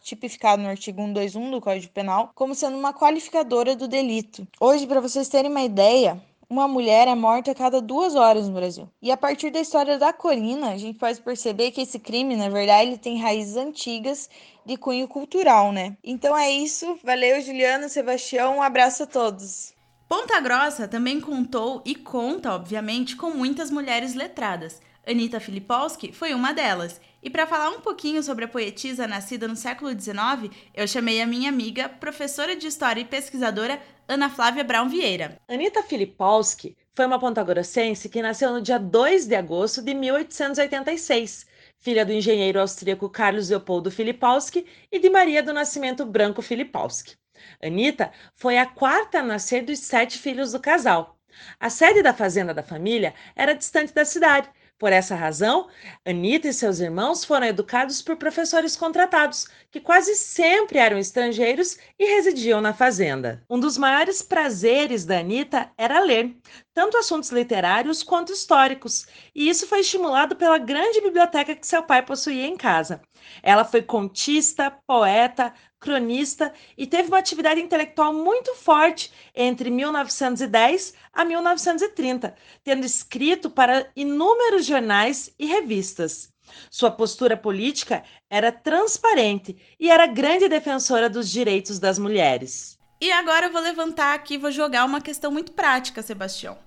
tipificado 0.00 0.62
no 0.62 0.68
artigo 0.68 1.00
121 1.00 1.50
do 1.50 1.60
Código 1.60 1.92
Penal 1.92 2.30
como 2.34 2.54
sendo 2.54 2.76
uma 2.76 2.92
qualificadora 2.92 3.74
do 3.74 3.88
delito. 3.88 4.46
Hoje, 4.60 4.86
para 4.86 5.00
vocês 5.00 5.28
terem 5.28 5.50
uma 5.50 5.62
ideia, 5.62 6.22
uma 6.50 6.66
mulher 6.66 7.06
é 7.06 7.14
morta 7.14 7.50
a 7.50 7.54
cada 7.54 7.80
duas 7.80 8.14
horas 8.14 8.48
no 8.48 8.54
Brasil. 8.54 8.88
E 9.02 9.10
a 9.10 9.16
partir 9.16 9.50
da 9.50 9.60
história 9.60 9.98
da 9.98 10.12
Corina, 10.12 10.70
a 10.70 10.76
gente 10.76 10.98
pode 10.98 11.20
perceber 11.20 11.70
que 11.70 11.82
esse 11.82 11.98
crime, 11.98 12.36
na 12.36 12.48
verdade, 12.48 12.88
ele 12.88 12.98
tem 12.98 13.20
raízes 13.20 13.56
antigas 13.56 14.30
de 14.64 14.76
cunho 14.76 15.06
cultural, 15.06 15.72
né? 15.72 15.96
Então 16.02 16.36
é 16.36 16.50
isso. 16.50 16.98
Valeu, 17.04 17.40
Juliana, 17.40 17.88
Sebastião. 17.88 18.56
Um 18.56 18.62
abraço 18.62 19.02
a 19.02 19.06
todos. 19.06 19.74
Ponta 20.08 20.40
Grossa 20.40 20.88
também 20.88 21.20
contou 21.20 21.82
e 21.84 21.94
conta, 21.94 22.54
obviamente, 22.54 23.14
com 23.14 23.30
muitas 23.30 23.70
mulheres 23.70 24.14
letradas. 24.14 24.80
Anita 25.08 25.40
Filipowski 25.40 26.12
foi 26.12 26.34
uma 26.34 26.52
delas. 26.52 27.00
E 27.22 27.30
para 27.30 27.46
falar 27.46 27.70
um 27.70 27.80
pouquinho 27.80 28.22
sobre 28.22 28.44
a 28.44 28.48
poetisa 28.48 29.06
nascida 29.06 29.48
no 29.48 29.56
século 29.56 29.90
XIX, 29.98 30.54
eu 30.74 30.86
chamei 30.86 31.22
a 31.22 31.26
minha 31.26 31.48
amiga, 31.48 31.88
professora 31.88 32.54
de 32.54 32.66
História 32.66 33.00
e 33.00 33.06
pesquisadora 33.06 33.80
Ana 34.06 34.28
Flávia 34.28 34.62
Brown 34.62 34.86
Vieira. 34.86 35.40
Anita 35.48 35.82
Filipowski 35.82 36.76
foi 36.94 37.06
uma 37.06 37.18
pontagrossense 37.18 38.10
que 38.10 38.20
nasceu 38.20 38.52
no 38.52 38.60
dia 38.60 38.78
2 38.78 39.26
de 39.26 39.34
agosto 39.34 39.80
de 39.80 39.94
1886, 39.94 41.46
filha 41.78 42.04
do 42.04 42.12
engenheiro 42.12 42.60
austríaco 42.60 43.08
Carlos 43.08 43.48
Leopoldo 43.48 43.90
Filipowski 43.90 44.66
e 44.92 44.98
de 44.98 45.08
Maria 45.08 45.42
do 45.42 45.54
Nascimento 45.54 46.04
Branco 46.04 46.42
Filipowski. 46.42 47.16
Anita 47.62 48.12
foi 48.34 48.58
a 48.58 48.66
quarta 48.66 49.20
a 49.20 49.22
nascer 49.22 49.64
dos 49.64 49.78
sete 49.78 50.18
filhos 50.18 50.52
do 50.52 50.60
casal. 50.60 51.18
A 51.58 51.70
sede 51.70 52.02
da 52.02 52.12
fazenda 52.12 52.52
da 52.52 52.62
família 52.62 53.14
era 53.34 53.54
distante 53.54 53.94
da 53.94 54.04
cidade. 54.04 54.50
Por 54.78 54.92
essa 54.92 55.16
razão, 55.16 55.66
Anita 56.06 56.46
e 56.46 56.52
seus 56.52 56.78
irmãos 56.78 57.24
foram 57.24 57.48
educados 57.48 58.00
por 58.00 58.14
professores 58.16 58.76
contratados, 58.76 59.48
que 59.72 59.80
quase 59.80 60.14
sempre 60.14 60.78
eram 60.78 60.96
estrangeiros 60.96 61.76
e 61.98 62.04
residiam 62.14 62.60
na 62.60 62.72
fazenda. 62.72 63.42
Um 63.50 63.58
dos 63.58 63.76
maiores 63.76 64.22
prazeres 64.22 65.04
da 65.04 65.18
Anita 65.18 65.68
era 65.76 65.98
ler, 65.98 66.32
tanto 66.72 66.96
assuntos 66.96 67.30
literários 67.30 68.04
quanto 68.04 68.32
históricos, 68.32 69.04
e 69.34 69.48
isso 69.48 69.66
foi 69.66 69.80
estimulado 69.80 70.36
pela 70.36 70.58
grande 70.58 71.00
biblioteca 71.00 71.56
que 71.56 71.66
seu 71.66 71.82
pai 71.82 72.04
possuía 72.06 72.46
em 72.46 72.56
casa. 72.56 73.02
Ela 73.42 73.64
foi 73.64 73.82
contista, 73.82 74.70
poeta, 74.86 75.52
cronista 75.80 76.52
e 76.76 76.86
teve 76.86 77.08
uma 77.08 77.18
atividade 77.18 77.60
intelectual 77.60 78.12
muito 78.12 78.54
forte 78.54 79.12
entre 79.34 79.70
1910 79.70 80.94
a 81.12 81.24
1930, 81.24 82.34
tendo 82.64 82.84
escrito 82.84 83.48
para 83.50 83.90
inúmeros 83.94 84.66
jornais 84.66 85.32
e 85.38 85.46
revistas. 85.46 86.32
Sua 86.70 86.90
postura 86.90 87.36
política 87.36 88.02
era 88.30 88.50
transparente 88.50 89.56
e 89.78 89.90
era 89.90 90.06
grande 90.06 90.48
defensora 90.48 91.08
dos 91.08 91.30
direitos 91.30 91.78
das 91.78 91.98
mulheres. 91.98 92.78
E 93.00 93.12
agora 93.12 93.46
eu 93.46 93.52
vou 93.52 93.60
levantar 93.60 94.14
aqui 94.14 94.38
vou 94.38 94.50
jogar 94.50 94.84
uma 94.84 95.00
questão 95.00 95.30
muito 95.30 95.52
prática, 95.52 96.02
Sebastião. 96.02 96.58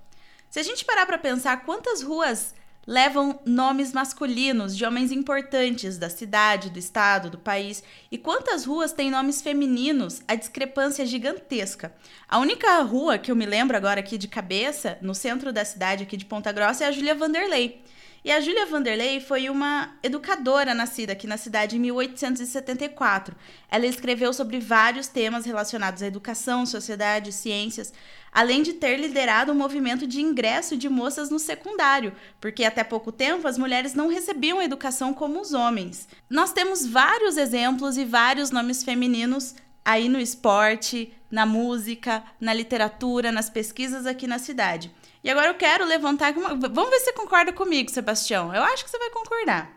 Se 0.48 0.60
a 0.60 0.62
gente 0.62 0.84
parar 0.84 1.06
para 1.06 1.18
pensar 1.18 1.64
quantas 1.64 2.02
ruas 2.02 2.54
levam 2.86 3.40
nomes 3.44 3.92
masculinos 3.92 4.76
de 4.76 4.84
homens 4.84 5.12
importantes 5.12 5.98
da 5.98 6.10
cidade, 6.10 6.70
do 6.70 6.78
estado, 6.78 7.30
do 7.30 7.38
país. 7.38 7.82
E 8.10 8.18
quantas 8.18 8.64
ruas 8.64 8.92
têm 8.92 9.10
nomes 9.10 9.40
femininos? 9.40 10.20
A 10.26 10.34
discrepância 10.34 11.02
é 11.02 11.06
gigantesca. 11.06 11.94
A 12.28 12.38
única 12.38 12.80
rua 12.82 13.18
que 13.18 13.30
eu 13.30 13.36
me 13.36 13.46
lembro 13.46 13.76
agora 13.76 14.00
aqui 14.00 14.18
de 14.18 14.28
cabeça, 14.28 14.98
no 15.00 15.14
centro 15.14 15.52
da 15.52 15.64
cidade 15.64 16.02
aqui 16.02 16.16
de 16.16 16.24
Ponta 16.24 16.50
Grossa, 16.50 16.84
é 16.84 16.88
a 16.88 16.92
Júlia 16.92 17.14
Vanderlei. 17.14 17.82
E 18.24 18.30
a 18.30 18.40
Júlia 18.40 18.66
Vanderlei 18.66 19.18
foi 19.18 19.50
uma 19.50 19.96
educadora 20.00 20.74
nascida 20.74 21.12
aqui 21.12 21.26
na 21.26 21.36
cidade 21.36 21.76
em 21.76 21.80
1874. 21.80 23.34
Ela 23.68 23.84
escreveu 23.84 24.32
sobre 24.32 24.60
vários 24.60 25.08
temas 25.08 25.44
relacionados 25.44 26.02
à 26.02 26.06
educação, 26.06 26.64
sociedade, 26.64 27.32
ciências, 27.32 27.92
além 28.30 28.62
de 28.62 28.74
ter 28.74 28.96
liderado 28.96 29.50
o 29.50 29.54
um 29.56 29.58
movimento 29.58 30.06
de 30.06 30.20
ingresso 30.20 30.76
de 30.76 30.88
moças 30.88 31.30
no 31.30 31.38
secundário, 31.40 32.12
porque 32.40 32.62
até 32.62 32.84
pouco 32.84 33.10
tempo 33.10 33.48
as 33.48 33.58
mulheres 33.58 33.92
não 33.92 34.06
recebiam 34.06 34.62
educação 34.62 35.12
como 35.12 35.40
os 35.40 35.52
homens. 35.52 36.06
Nós 36.30 36.52
temos 36.52 36.86
vários 36.86 37.36
exemplos 37.36 37.96
e 37.96 38.04
vários 38.04 38.52
nomes 38.52 38.84
femininos 38.84 39.56
aí 39.84 40.08
no 40.08 40.20
esporte, 40.20 41.12
na 41.28 41.44
música, 41.44 42.22
na 42.40 42.54
literatura, 42.54 43.32
nas 43.32 43.50
pesquisas 43.50 44.06
aqui 44.06 44.28
na 44.28 44.38
cidade. 44.38 44.92
E 45.22 45.30
agora 45.30 45.48
eu 45.48 45.54
quero 45.54 45.84
levantar. 45.84 46.32
Uma... 46.36 46.54
Vamos 46.54 46.90
ver 46.90 46.98
se 46.98 47.06
você 47.06 47.12
concorda 47.12 47.52
comigo, 47.52 47.90
Sebastião. 47.90 48.54
Eu 48.54 48.62
acho 48.62 48.84
que 48.84 48.90
você 48.90 48.98
vai 48.98 49.10
concordar. 49.10 49.70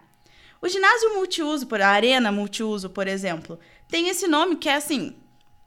O 0.62 0.68
ginásio 0.68 1.14
multiuso, 1.14 1.68
a 1.80 1.88
arena 1.88 2.32
multiuso, 2.32 2.90
por 2.90 3.08
exemplo, 3.08 3.60
tem 3.88 4.08
esse 4.08 4.28
nome 4.28 4.56
que 4.56 4.68
é 4.68 4.76
assim 4.76 5.16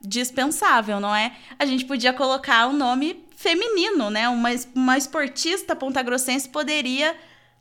dispensável, 0.00 0.98
não 1.00 1.14
é? 1.14 1.36
A 1.58 1.66
gente 1.66 1.84
podia 1.84 2.12
colocar 2.12 2.66
um 2.66 2.72
nome 2.72 3.24
feminino, 3.36 4.10
né? 4.10 4.28
Uma, 4.28 4.50
uma 4.74 4.98
esportista 4.98 5.76
pontagrossense 5.76 6.48
poderia 6.48 7.16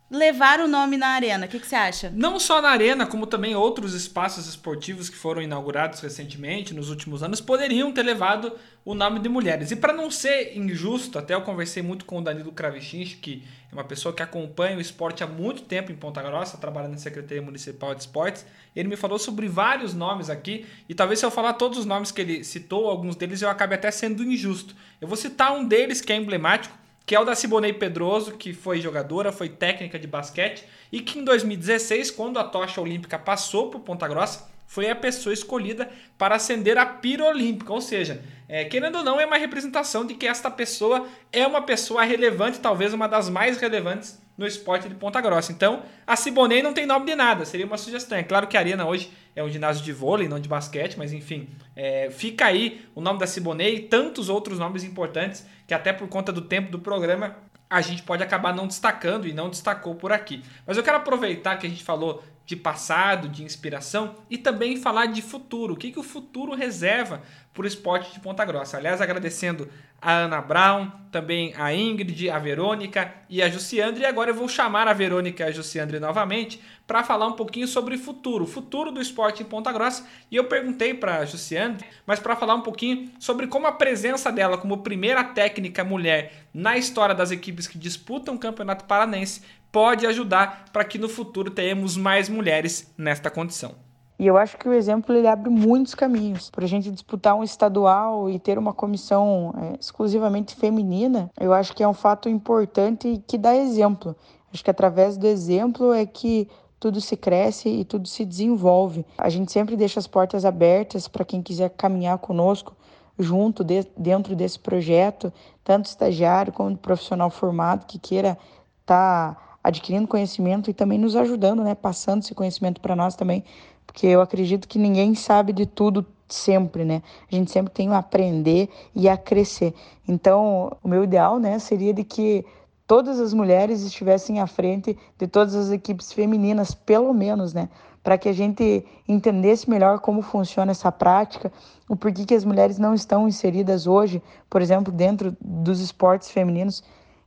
levar 0.10 0.62
o 0.62 0.68
nome 0.68 0.98
na 0.98 1.10
arena. 1.10 1.46
O 1.46 1.50
que, 1.50 1.60
que, 1.60 1.68
você 1.68 1.76
acha? 1.76 2.12
Não 2.16 2.40
só 2.40 2.62
na 2.62 2.70
arena, 2.70 3.06
como 3.06 3.28
também 3.28 3.56
outros 3.56 3.94
espaços 3.94 4.48
esportivos 4.48 5.10
que 5.10 5.18
foram 5.18 5.42
inaugurados 5.42 6.00
recentemente, 6.00 6.74
nos 6.74 6.90
últimos 6.90 7.22
anos, 7.22 7.42
poderiam 7.42 7.92
ter 7.92 8.04
levado 8.04 8.54
o 8.88 8.96
nome 8.96 9.20
de 9.20 9.28
mulheres. 9.28 9.70
E 9.70 9.76
para 9.76 9.92
não 9.92 10.10
ser 10.10 10.58
injusto, 10.58 11.20
até 11.20 11.34
eu 11.34 11.42
conversei 11.42 11.84
muito 11.84 12.06
com 12.06 12.20
o 12.20 12.22
Danilo 12.22 12.54
Kravichinski, 12.54 13.18
que 13.18 13.44
é 13.70 13.76
uma 13.76 13.84
pessoa 13.84 14.16
que 14.16 14.24
acompanha 14.24 14.78
o 14.78 14.80
esporte 14.80 15.22
há 15.22 15.28
muito 15.28 15.64
tempo 15.64 15.92
em 15.92 15.96
Ponta 15.96 16.24
Grossa, 16.24 16.56
trabalhando 16.56 16.94
na 16.94 16.98
Secretaria 16.98 17.42
Municipal 17.42 17.94
de 17.94 18.00
Esportes. 18.00 18.46
Ele 18.74 18.88
me 18.88 18.96
falou 18.96 19.20
sobre 19.20 19.50
vários 19.50 19.94
nomes 19.94 20.30
aqui, 20.30 20.66
e 20.88 20.96
talvez 20.96 21.20
se 21.20 21.26
eu 21.26 21.30
falar 21.30 21.52
todos 21.56 21.78
os 21.80 21.86
nomes 21.86 22.14
que 22.14 22.22
ele 22.22 22.46
citou, 22.46 22.90
alguns 22.90 23.18
deles 23.18 23.42
eu 23.42 23.50
acabe 23.50 23.76
até 23.76 23.92
sendo 23.92 24.24
injusto. 24.24 24.74
Eu 25.02 25.08
vou 25.10 25.18
citar 25.18 25.52
um 25.52 25.68
deles 25.68 26.00
que 26.00 26.14
é 26.14 26.16
emblemático, 26.16 26.74
que 27.06 27.14
é 27.14 27.20
o 27.20 27.26
da 27.26 27.36
Siboney 27.36 27.74
Pedroso, 27.74 28.38
que 28.38 28.54
foi 28.54 28.80
jogadora, 28.80 29.34
foi 29.34 29.50
técnica 29.50 30.00
de 30.00 30.08
basquete 30.08 30.64
e 30.94 31.02
que 31.02 31.20
em 31.20 31.26
2016, 31.26 32.10
quando 32.12 32.40
a 32.40 32.44
tocha 32.46 32.80
olímpica 32.80 33.20
passou 33.20 33.70
por 33.70 33.82
Ponta 33.82 34.08
Grossa, 34.08 34.48
foi 34.68 34.90
a 34.90 34.96
pessoa 34.96 35.34
escolhida 35.34 35.90
para 36.18 36.36
acender 36.36 36.78
a 36.78 36.86
pira 36.86 37.24
olímpica, 37.24 37.74
ou 37.74 37.82
seja, 37.82 38.22
é, 38.50 38.66
querendo 38.66 38.98
ou 38.98 39.04
não, 39.04 39.20
é 39.20 39.26
uma 39.26 39.38
representação 39.38 40.06
de 40.06 40.14
que 40.14 40.28
esta 40.28 40.52
pessoa 40.52 41.08
é 41.32 41.48
uma 41.48 41.62
pessoa 41.62 42.04
relevante, 42.04 42.60
talvez 42.60 42.94
uma 42.94 43.08
das 43.08 43.30
mais 43.30 43.58
relevantes 43.58 44.22
no 44.38 44.46
esporte 44.46 44.88
de 44.88 44.94
Ponta 44.94 45.20
Grossa. 45.20 45.52
Então, 45.52 45.82
a 46.06 46.16
Siboney 46.16 46.62
não 46.62 46.74
tem 46.74 46.86
nome 46.86 47.06
de 47.06 47.16
nada, 47.16 47.44
seria 47.44 47.66
uma 47.66 47.78
sugestão. 47.78 48.18
É 48.18 48.24
claro 48.24 48.46
que 48.46 48.56
a 48.56 48.60
Arena 48.60 48.86
hoje 48.86 49.12
é 49.36 49.44
um 49.44 49.50
ginásio 49.50 49.84
de 49.84 49.92
vôlei, 49.92 50.28
não 50.28 50.40
de 50.40 50.48
basquete, 50.48 50.98
mas 50.98 51.12
enfim, 51.12 51.50
é, 51.76 52.10
fica 52.12 52.46
aí 52.46 52.86
o 52.94 53.02
nome 53.02 53.20
da 53.20 53.26
Siboney 53.26 53.76
e 53.76 53.80
tantos 53.80 54.30
outros 54.30 54.60
nomes 54.60 54.84
importantes 54.84 55.46
que 55.66 55.74
até 55.74 55.92
por 55.92 56.08
conta 56.08 56.32
do 56.32 56.42
tempo 56.42 56.70
do 56.70 56.80
programa 56.80 57.36
a 57.70 57.82
gente 57.82 58.04
pode 58.04 58.24
acabar 58.24 58.56
não 58.56 58.68
destacando 58.68 59.28
e 59.28 59.34
não 59.34 59.50
destacou 59.50 59.96
por 59.96 60.12
aqui. 60.12 60.42
Mas 60.66 60.78
eu 60.78 60.84
quero 60.84 60.98
aproveitar 60.98 61.58
que 61.58 61.68
a 61.68 61.70
gente 61.70 61.84
falou 61.84 62.24
de 62.48 62.56
passado, 62.56 63.28
de 63.28 63.44
inspiração 63.44 64.16
e 64.30 64.38
também 64.38 64.78
falar 64.78 65.08
de 65.08 65.22
futuro. 65.22 65.74
O 65.74 65.78
que, 65.78 65.92
que 65.92 66.00
o 66.00 66.04
futuro 66.04 66.56
reserva 66.56 67.22
para 67.58 67.64
o 67.64 67.68
esporte 67.68 68.14
de 68.14 68.20
Ponta 68.20 68.46
Grossa. 68.46 68.78
Aliás, 68.78 69.02
agradecendo 69.02 69.68
a 70.00 70.12
Ana 70.12 70.40
Brown, 70.40 70.92
também 71.12 71.56
a 71.58 71.74
Ingrid, 71.74 72.30
a 72.30 72.38
Verônica 72.38 73.12
e 73.28 73.42
a 73.42 73.50
Jussiandre. 73.50 74.04
E 74.04 74.06
agora 74.06 74.30
eu 74.30 74.36
vou 74.36 74.48
chamar 74.48 74.88
a 74.88 74.94
Verônica 74.94 75.44
e 75.44 75.48
a 75.48 75.52
Jussiandre 75.52 76.00
novamente 76.00 76.62
para 76.86 77.04
falar 77.04 77.26
um 77.26 77.34
pouquinho 77.34 77.68
sobre 77.68 77.96
o 77.96 77.98
futuro, 77.98 78.44
o 78.44 78.48
futuro 78.48 78.92
do 78.92 79.02
esporte 79.02 79.42
em 79.42 79.46
Ponta 79.46 79.72
Grossa. 79.72 80.08
E 80.30 80.36
eu 80.36 80.44
perguntei 80.44 80.94
para 80.94 81.18
a 81.18 81.26
Jussiandre, 81.26 81.84
mas 82.06 82.20
para 82.20 82.36
falar 82.36 82.54
um 82.54 82.62
pouquinho 82.62 83.10
sobre 83.20 83.48
como 83.48 83.66
a 83.66 83.72
presença 83.72 84.32
dela 84.32 84.60
como 84.60 84.78
primeira 84.84 85.24
técnica 85.24 85.84
mulher 85.84 86.48
na 86.54 86.78
história 86.78 87.16
das 87.16 87.32
equipes 87.32 87.66
que 87.66 87.80
disputam 87.80 88.36
o 88.36 88.40
Campeonato 88.40 88.86
Paranense 88.86 89.42
pode 89.72 90.06
ajudar 90.06 90.66
para 90.72 90.84
que 90.84 90.98
no 90.98 91.10
futuro 91.10 91.52
tenhamos 91.52 91.98
mais 91.98 92.30
mulheres 92.30 92.94
nesta 92.98 93.30
condição. 93.30 93.76
E 94.20 94.26
eu 94.26 94.36
acho 94.36 94.58
que 94.58 94.68
o 94.68 94.74
exemplo 94.74 95.16
ele 95.16 95.28
abre 95.28 95.50
muitos 95.50 95.94
caminhos. 95.94 96.50
Para 96.50 96.66
a 96.66 96.68
gente 96.68 96.90
disputar 96.90 97.36
um 97.36 97.44
estadual 97.44 98.30
e 98.30 98.40
ter 98.40 98.58
uma 98.58 98.74
comissão 98.74 99.54
é, 99.56 99.78
exclusivamente 99.80 100.56
feminina, 100.56 101.30
eu 101.40 101.54
acho 101.54 101.76
que 101.76 101.84
é 101.84 101.88
um 101.88 101.94
fato 101.94 102.28
importante 102.28 103.08
e 103.08 103.18
que 103.20 103.38
dá 103.38 103.56
exemplo. 103.56 104.16
Acho 104.52 104.64
que 104.64 104.72
através 104.72 105.18
do 105.18 105.28
exemplo 105.28 105.94
é 105.94 106.04
que 106.06 106.50
tudo 106.80 107.00
se 107.00 107.16
cresce 107.16 107.70
e 107.70 107.86
tudo 107.86 108.08
se 108.08 108.26
desenvolve. 108.26 109.06
A 109.20 109.30
gente 109.30 109.52
sempre 109.52 109.76
deixa 109.76 110.00
as 110.00 110.08
portas 110.08 110.46
abertas 110.46 111.08
para 111.08 111.26
quem 111.26 111.44
quiser 111.44 111.70
caminhar 111.72 112.18
conosco 112.18 112.76
junto 113.20 113.64
de, 113.64 113.86
dentro 113.96 114.36
desse 114.36 114.60
projeto, 114.60 115.32
tanto 115.64 115.86
estagiário 115.86 116.54
como 116.54 116.76
profissional 116.78 117.30
formado 117.30 117.86
que 117.86 118.00
queira 118.00 118.38
estar 118.82 119.36
tá 119.36 119.47
adquirindo 119.68 120.08
conhecimento 120.08 120.70
e 120.70 120.74
também 120.74 120.98
nos 120.98 121.16
ajudando, 121.16 121.64
né, 121.64 121.76
passando 121.76 122.22
esse 122.22 122.34
conhecimento 122.34 122.80
para 122.80 122.96
nós 122.96 123.16
também, 123.16 123.44
porque 123.86 124.08
eu 124.08 124.22
acredito 124.22 124.68
que 124.68 124.80
ninguém 124.80 125.14
sabe 125.14 125.52
de 125.52 125.66
tudo 125.66 126.06
sempre, 126.28 126.86
né? 126.86 127.02
A 127.32 127.36
gente 127.36 127.52
sempre 127.52 127.74
tem 127.74 127.90
a 127.90 127.98
aprender 127.98 128.70
e 128.96 129.08
a 129.08 129.18
crescer. 129.18 129.74
Então, 130.08 130.76
o 130.84 130.88
meu 130.88 131.04
ideal, 131.04 131.40
né, 131.40 131.60
seria 131.60 131.94
de 131.94 132.04
que 132.04 132.46
todas 132.86 133.20
as 133.20 133.34
mulheres 133.34 133.82
estivessem 133.82 134.40
à 134.40 134.48
frente 134.48 134.98
de 135.18 135.28
todas 135.28 135.54
as 135.56 135.70
equipes 135.72 136.12
femininas, 136.14 136.74
pelo 136.74 137.14
menos, 137.14 137.54
né? 137.54 137.70
Para 138.04 138.18
que 138.18 138.30
a 138.30 138.34
gente 138.34 138.86
entendesse 139.08 139.70
melhor 139.70 140.00
como 140.00 140.22
funciona 140.22 140.72
essa 140.72 140.90
prática, 140.92 141.52
o 141.90 141.96
porquê 141.96 142.26
que 142.26 142.36
as 142.36 142.46
mulheres 142.46 142.78
não 142.78 142.94
estão 142.94 143.28
inseridas 143.28 143.86
hoje, 143.86 144.24
por 144.50 144.62
exemplo, 144.62 144.94
dentro 144.94 145.36
dos 145.42 145.82
esportes 145.82 146.32
femininos. 146.32 146.82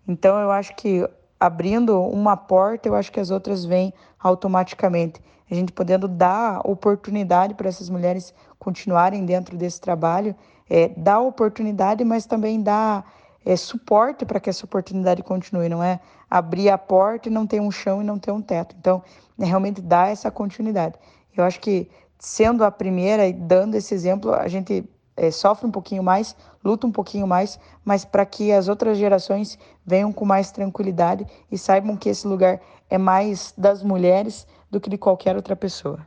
Então, 0.08 0.38
eu 0.40 0.50
acho 0.50 0.74
que 0.74 1.06
abrindo 1.40 1.98
uma 2.02 2.36
porta, 2.36 2.86
eu 2.86 2.94
acho 2.94 3.10
que 3.10 3.18
as 3.18 3.30
outras 3.30 3.64
vêm 3.64 3.94
automaticamente 4.18 5.20
a 5.50 5.54
gente 5.54 5.72
podendo 5.72 6.06
dar 6.06 6.60
oportunidade 6.64 7.54
para 7.54 7.68
essas 7.68 7.88
mulheres 7.88 8.32
continuarem 8.58 9.24
dentro 9.24 9.56
desse 9.56 9.80
trabalho, 9.80 10.36
é, 10.68 10.88
dar 10.96 11.20
oportunidade, 11.20 12.04
mas 12.04 12.24
também 12.24 12.62
dar 12.62 13.10
é, 13.44 13.56
suporte 13.56 14.24
para 14.24 14.38
que 14.38 14.48
essa 14.48 14.64
oportunidade 14.64 15.22
continue, 15.22 15.68
não 15.68 15.82
é 15.82 15.98
abrir 16.30 16.70
a 16.70 16.78
porta 16.78 17.28
e 17.28 17.32
não 17.32 17.46
ter 17.46 17.60
um 17.60 17.70
chão 17.70 18.00
e 18.00 18.04
não 18.04 18.18
ter 18.18 18.30
um 18.30 18.40
teto. 18.40 18.76
Então, 18.78 19.02
é 19.40 19.44
realmente 19.44 19.80
dar 19.80 20.12
essa 20.12 20.30
continuidade. 20.30 20.94
Eu 21.36 21.42
acho 21.42 21.58
que 21.58 21.90
sendo 22.18 22.62
a 22.62 22.70
primeira 22.70 23.26
e 23.26 23.32
dando 23.32 23.74
esse 23.74 23.92
exemplo, 23.92 24.32
a 24.32 24.46
gente 24.46 24.88
é, 25.20 25.30
sofre 25.30 25.66
um 25.66 25.70
pouquinho 25.70 26.02
mais, 26.02 26.34
luta 26.64 26.86
um 26.86 26.90
pouquinho 26.90 27.26
mais, 27.26 27.60
mas 27.84 28.06
para 28.06 28.24
que 28.24 28.50
as 28.50 28.68
outras 28.68 28.96
gerações 28.96 29.58
venham 29.84 30.10
com 30.14 30.24
mais 30.24 30.50
tranquilidade 30.50 31.26
e 31.52 31.58
saibam 31.58 31.94
que 31.94 32.08
esse 32.08 32.26
lugar 32.26 32.58
é 32.88 32.96
mais 32.96 33.52
das 33.56 33.82
mulheres 33.82 34.46
do 34.70 34.80
que 34.80 34.88
de 34.88 34.96
qualquer 34.96 35.36
outra 35.36 35.54
pessoa. 35.54 36.00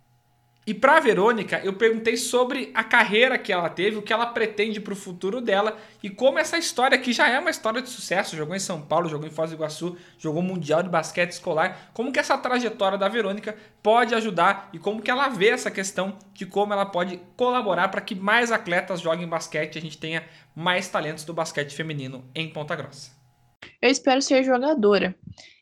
E 0.65 0.73
para 0.73 0.95
a 0.95 0.99
Verônica, 1.01 1.59
eu 1.61 1.73
perguntei 1.73 2.15
sobre 2.15 2.71
a 2.73 2.85
carreira 2.85 3.37
que 3.37 3.51
ela 3.51 3.67
teve, 3.67 3.97
o 3.97 4.01
que 4.01 4.13
ela 4.13 4.25
pretende 4.25 4.79
para 4.79 4.93
o 4.93 4.95
futuro 4.95 5.41
dela 5.41 5.77
e 6.01 6.09
como 6.09 6.39
essa 6.39 6.57
história, 6.57 6.97
que 6.97 7.11
já 7.11 7.27
é 7.27 7.37
uma 7.37 7.49
história 7.49 7.81
de 7.81 7.89
sucesso, 7.89 8.37
jogou 8.37 8.55
em 8.55 8.59
São 8.59 8.81
Paulo, 8.81 9.09
jogou 9.09 9.27
em 9.27 9.31
Foz 9.31 9.49
do 9.49 9.57
Iguaçu, 9.57 9.97
jogou 10.17 10.41
Mundial 10.41 10.81
de 10.81 10.87
Basquete 10.87 11.31
Escolar, 11.31 11.89
como 11.93 12.13
que 12.13 12.19
essa 12.19 12.37
trajetória 12.37 12.97
da 12.97 13.09
Verônica 13.09 13.57
pode 13.81 14.15
ajudar 14.15 14.69
e 14.71 14.79
como 14.79 15.01
que 15.01 15.11
ela 15.11 15.27
vê 15.27 15.49
essa 15.49 15.69
questão 15.69 16.17
de 16.33 16.45
como 16.45 16.71
ela 16.71 16.85
pode 16.85 17.19
colaborar 17.35 17.89
para 17.89 17.99
que 17.99 18.15
mais 18.15 18.49
atletas 18.49 19.01
joguem 19.01 19.27
basquete 19.27 19.75
e 19.75 19.79
a 19.79 19.81
gente 19.81 19.97
tenha 19.97 20.23
mais 20.55 20.87
talentos 20.87 21.25
do 21.25 21.33
basquete 21.33 21.75
feminino 21.75 22.23
em 22.33 22.49
Ponta 22.49 22.73
Grossa. 22.73 23.22
Eu 23.81 23.89
espero 23.89 24.21
ser 24.21 24.43
jogadora 24.43 25.15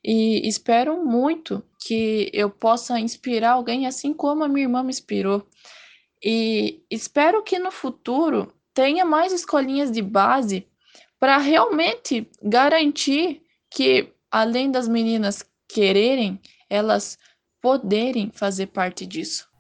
e 0.04 0.48
espero 0.48 1.04
muito 1.04 1.64
que 1.80 2.30
eu 2.34 2.50
possa 2.50 3.00
inspirar 3.00 3.52
alguém 3.52 3.86
assim 3.86 4.14
como 4.14 4.44
a 4.44 4.48
minha 4.48 4.66
irmã 4.66 4.84
me 4.84 4.90
inspirou. 4.90 5.48
E 6.24 6.84
espero 6.90 7.44
que 7.44 7.58
no 7.58 7.72
futuro 7.72 8.54
tenha 8.74 9.04
mais 9.04 9.34
escolinhas 9.34 9.92
de 9.92 10.02
base 10.02 10.68
para 11.20 11.38
realmente 11.38 12.28
garantir 12.42 13.42
que, 13.70 14.12
além 14.30 14.72
das 14.72 14.88
meninas 14.88 15.44
quererem, 15.68 16.40
elas 16.70 17.18
poderem 17.62 18.32
fazer 18.34 18.68
parte 18.68 19.06
disso. 19.06 19.51